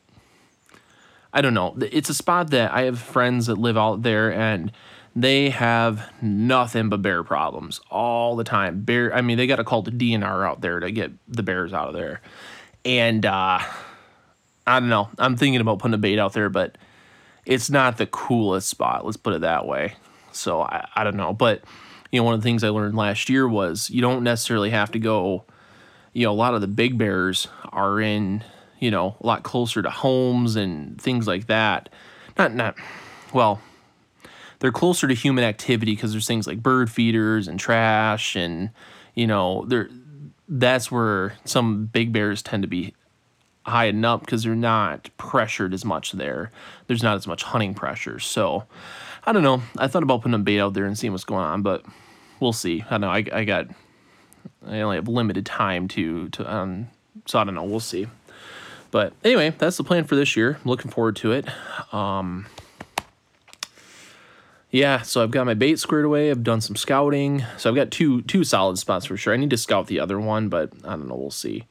I 1.34 1.42
don't 1.42 1.54
know. 1.54 1.76
It's 1.80 2.10
a 2.10 2.14
spot 2.14 2.52
that 2.52 2.72
I 2.72 2.84
have 2.84 3.00
friends 3.00 3.48
that 3.48 3.58
live 3.58 3.78
out 3.78 4.04
there 4.04 4.34
and 4.34 4.72
they 5.16 5.50
have 5.50 6.12
nothing 6.22 6.90
but 6.90 7.02
bear 7.02 7.24
problems 7.24 7.80
all 7.90 8.36
the 8.36 8.44
time. 8.44 8.82
Bear, 8.82 9.14
I 9.14 9.22
mean, 9.22 9.38
they 9.38 9.48
got 9.48 9.58
to 9.58 9.64
call 9.64 9.82
the 9.82 9.92
DNR 9.92 10.48
out 10.48 10.62
there 10.62 10.80
to 10.80 10.92
get 10.92 11.12
the 11.28 11.44
bears 11.44 11.74
out 11.74 11.88
of 11.88 11.94
there. 11.94 12.22
And 12.84 13.26
uh, 13.26 13.60
I 14.68 14.80
don't 14.80 14.90
know. 14.90 15.10
I'm 15.18 15.38
thinking 15.38 15.62
about 15.62 15.80
putting 15.80 15.94
a 15.94 16.00
bait 16.00 16.20
out 16.20 16.34
there, 16.34 16.50
but 16.50 16.78
it's 17.46 17.70
not 17.70 17.98
the 17.98 18.08
coolest 18.08 18.70
spot. 18.70 19.06
Let's 19.06 19.18
put 19.18 19.34
it 19.34 19.42
that 19.42 19.66
way. 19.66 19.96
So 20.32 20.62
I, 20.62 20.88
I 20.96 21.04
don't 21.04 21.16
know. 21.16 21.34
But, 21.34 21.64
you 22.12 22.20
know, 22.20 22.26
one 22.26 22.34
of 22.34 22.42
the 22.42 22.46
things 22.46 22.64
I 22.64 22.70
learned 22.70 22.96
last 22.96 23.30
year 23.30 23.48
was 23.48 23.90
you 23.90 24.02
don't 24.02 24.24
necessarily 24.24 24.72
have 24.72 24.92
to 24.92 25.00
go, 25.00 25.46
you 26.14 26.26
know, 26.26 26.32
a 26.32 26.34
lot 26.34 26.56
of 26.56 26.62
the 26.62 26.68
big 26.68 26.98
bears 26.98 27.48
are 27.72 28.02
in 28.02 28.44
you 28.80 28.92
know, 28.92 29.16
a 29.22 29.26
lot 29.26 29.44
closer 29.44 29.82
to 29.82 29.90
homes 29.90 30.56
and 30.56 31.02
things 31.02 31.28
like 31.28 31.48
that. 31.48 31.90
Not, 32.38 32.54
not, 32.54 32.76
well, 33.34 33.62
they're 34.66 34.72
closer 34.72 35.08
to 35.08 35.14
human 35.14 35.44
activity 35.44 35.94
because 35.94 36.12
there's 36.12 36.26
things 36.26 36.48
like 36.48 36.64
bird 36.64 36.90
feeders 36.90 37.48
and 37.48 37.60
trash 37.60 38.36
and, 38.36 38.72
you 39.14 39.28
know, 39.28 39.64
they're, 39.68 39.88
that's 40.50 40.92
where 40.92 41.36
some 41.46 41.86
big 41.86 42.12
bears 42.12 42.42
tend 42.42 42.64
to 42.64 42.68
be 42.68 42.96
high 43.68 43.92
up 43.92 44.22
because 44.22 44.42
they're 44.42 44.56
not 44.56 45.12
pressured 45.18 45.72
as 45.72 45.86
much 45.86 46.14
there. 46.14 46.50
There's 46.88 47.04
not 47.04 47.16
as 47.16 47.28
much 47.28 47.44
hunting 47.44 47.76
pressure. 47.76 48.18
So 48.18 48.64
I 49.24 49.34
don't 49.34 49.44
know. 49.44 49.62
I 49.78 49.86
thought 49.86 50.02
about 50.02 50.24
putting 50.24 50.34
a 50.34 50.40
bait 50.40 50.60
out 50.60 50.74
there 50.74 50.86
and 50.86 50.98
seeing 50.98 51.14
what's 51.14 51.26
going 51.26 51.46
on, 51.46 51.62
but 51.62 51.86
we'll 52.40 52.52
see. 52.52 52.84
I 52.88 52.98
don't 52.98 53.02
know. 53.02 53.12
I, 53.12 53.24
I 53.32 53.44
got, 53.44 53.68
I 54.66 54.82
only 54.82 54.96
have 54.96 55.08
limited 55.08 55.46
time 55.46 55.88
to, 55.90 56.30
to, 56.30 56.52
um, 56.52 56.88
so 57.28 57.38
I 57.38 57.44
don't 57.44 57.54
know. 57.54 57.66
We'll 57.66 57.80
see. 57.80 58.08
But 58.90 59.14
anyway, 59.24 59.54
that's 59.56 59.78
the 59.78 59.84
plan 59.84 60.06
for 60.06 60.16
this 60.16 60.36
year. 60.36 60.58
I'm 60.60 60.68
looking 60.68 60.90
forward 60.90 61.18
to 61.18 61.34
it. 61.34 61.48
Um, 61.94 62.48
yeah, 64.76 65.04
so 65.04 65.24
I've 65.24 65.32
got 65.32 65.46
my 65.46 65.54
bait 65.54 65.80
squared 65.80 66.04
away. 66.04 66.30
I've 66.30 66.44
done 66.44 66.60
some 66.60 66.76
scouting. 66.76 67.46
So 67.58 67.70
I've 67.70 67.78
got 67.78 67.92
two 67.92 68.22
two 68.24 68.44
solid 68.44 68.78
spots 68.78 69.06
for 69.06 69.16
sure. 69.16 69.34
I 69.34 69.38
need 69.38 69.52
to 69.52 69.58
scout 69.58 69.88
the 69.88 70.02
other 70.02 70.20
one, 70.20 70.50
but 70.50 70.74
I 70.84 70.90
don't 70.90 71.08
know. 71.08 71.16
We'll 71.16 71.32
see. 71.32 71.64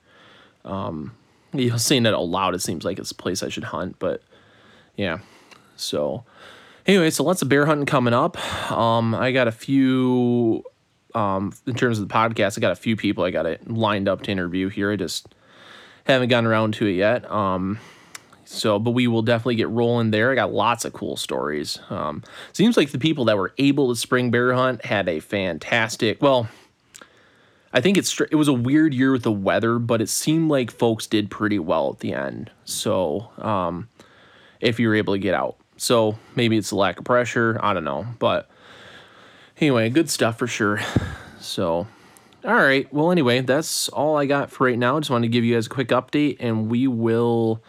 Um, 0.65 1.15
you 1.53 1.69
know, 1.69 1.77
saying 1.77 2.05
that 2.05 2.15
out 2.15 2.23
loud, 2.23 2.55
it 2.55 2.63
seems 2.63 2.83
like 2.83 2.99
it's 2.99 3.11
a 3.11 3.15
place 3.15 3.43
I 3.43 3.51
should 3.51 3.65
hunt, 3.65 3.97
but 3.99 4.23
yeah. 4.97 5.19
So 5.77 6.25
anyway, 6.87 7.11
so 7.11 7.25
lots 7.25 7.43
of 7.43 7.51
bear 7.51 7.67
hunting 7.67 7.85
coming 7.85 8.15
up. 8.15 8.39
Um, 8.73 9.15
I 9.15 9.33
got 9.33 9.49
a 9.49 9.53
few 9.53 10.65
um, 11.15 11.53
in 11.67 11.75
terms 11.75 11.99
of 11.99 12.09
the 12.09 12.15
podcast, 12.15 12.57
I 12.57 12.63
got 12.63 12.73
a 12.73 12.77
few 12.77 12.97
people 12.97 13.23
I 13.23 13.31
got 13.31 13.45
it 13.45 13.71
lined 13.71 14.09
up 14.09 14.23
to 14.23 14.31
interview 14.31 14.71
here. 14.71 14.91
I 14.91 14.97
just 14.97 15.29
haven't 16.05 16.31
gotten 16.31 16.47
around 16.47 16.73
to 16.75 16.87
it 16.87 16.95
yet. 16.95 17.31
Um, 17.31 17.79
so, 18.45 18.79
but 18.79 18.93
we 18.93 19.07
will 19.07 19.23
definitely 19.23 19.57
get 19.57 19.69
rolling 19.69 20.11
there. 20.11 20.31
I 20.31 20.35
got 20.35 20.53
lots 20.53 20.85
of 20.85 20.93
cool 20.93 21.17
stories. 21.17 21.79
Um, 21.91 22.23
seems 22.53 22.77
like 22.77 22.91
the 22.91 22.99
people 22.99 23.25
that 23.27 23.37
were 23.37 23.53
able 23.59 23.89
to 23.89 23.97
spring 23.97 24.31
bear 24.31 24.53
hunt 24.53 24.85
had 24.85 25.09
a 25.09 25.21
fantastic. 25.21 26.23
Well, 26.23 26.49
I 27.73 27.81
think 27.81 27.99
it's 27.99 28.21
it 28.21 28.37
was 28.37 28.49
a 28.49 28.53
weird 28.53 28.95
year 28.95 29.13
with 29.13 29.23
the 29.25 29.33
weather, 29.33 29.79
but 29.79 30.01
it 30.01 30.09
seemed 30.09 30.49
like 30.51 30.71
folks 30.71 31.07
did 31.07 31.31
pretty 31.31 31.59
well 31.59 31.91
at 31.91 32.01
the 32.01 32.13
end. 32.13 32.51
So, 32.65 33.31
um, 33.39 33.89
if 34.61 34.79
you 34.79 34.89
were 34.89 34.95
able 34.95 35.15
to 35.15 35.19
get 35.19 35.35
out, 35.35 35.57
so 35.77 36.17
maybe 36.37 36.57
it's 36.57 36.71
a 36.71 36.77
lack 36.77 36.99
of 36.99 37.05
pressure. 37.05 37.59
I 37.63 37.75
don't 37.75 37.85
know, 37.85 38.07
but 38.19 38.49
anyway, 39.61 39.91
good 39.91 40.09
stuff 40.09 40.39
for 40.39 40.47
sure. 40.47 40.81
So, 41.41 41.87
all 42.45 42.55
right. 42.55 42.91
Well, 42.93 43.11
anyway, 43.11 43.41
that's 43.41 43.89
all 43.89 44.17
I 44.17 44.27
got 44.27 44.51
for 44.51 44.67
right 44.67 44.79
now. 44.79 44.99
Just 45.01 45.11
wanted 45.11 45.27
to 45.27 45.33
give 45.33 45.45
you 45.45 45.55
guys 45.55 45.67
a 45.67 45.71
quick 45.71 45.89
update, 45.89 46.37
and 46.41 46.71
we 46.71 46.87
will 46.87 47.63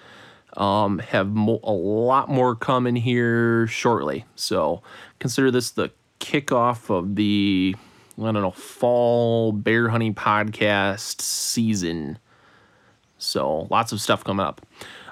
um, 0.58 1.00
have 1.00 1.28
mo- 1.28 1.60
a 1.64 1.72
lot 1.72 2.30
more 2.30 2.56
coming 2.56 2.96
here 2.96 3.68
shortly. 3.68 4.26
So, 4.36 4.82
consider 5.20 5.52
this 5.52 5.72
the 5.72 5.92
kickoff 6.20 6.90
of 6.90 7.16
the 7.16 7.76
I 8.18 8.24
don't 8.24 8.34
know 8.36 8.52
fall 8.52 9.52
bear 9.52 9.90
hunting 9.90 10.14
podcast 10.14 11.22
season. 11.22 12.18
So, 13.18 13.68
lots 13.70 13.92
of 13.92 14.02
stuff 14.02 14.24
coming 14.24 14.46
up. 14.46 14.66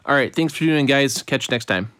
All 0.05 0.15
right. 0.15 0.33
Thanks 0.33 0.53
for 0.53 0.59
tuning 0.59 0.79
in, 0.79 0.85
guys. 0.85 1.23
Catch 1.23 1.47
you 1.47 1.53
next 1.53 1.65
time. 1.65 1.91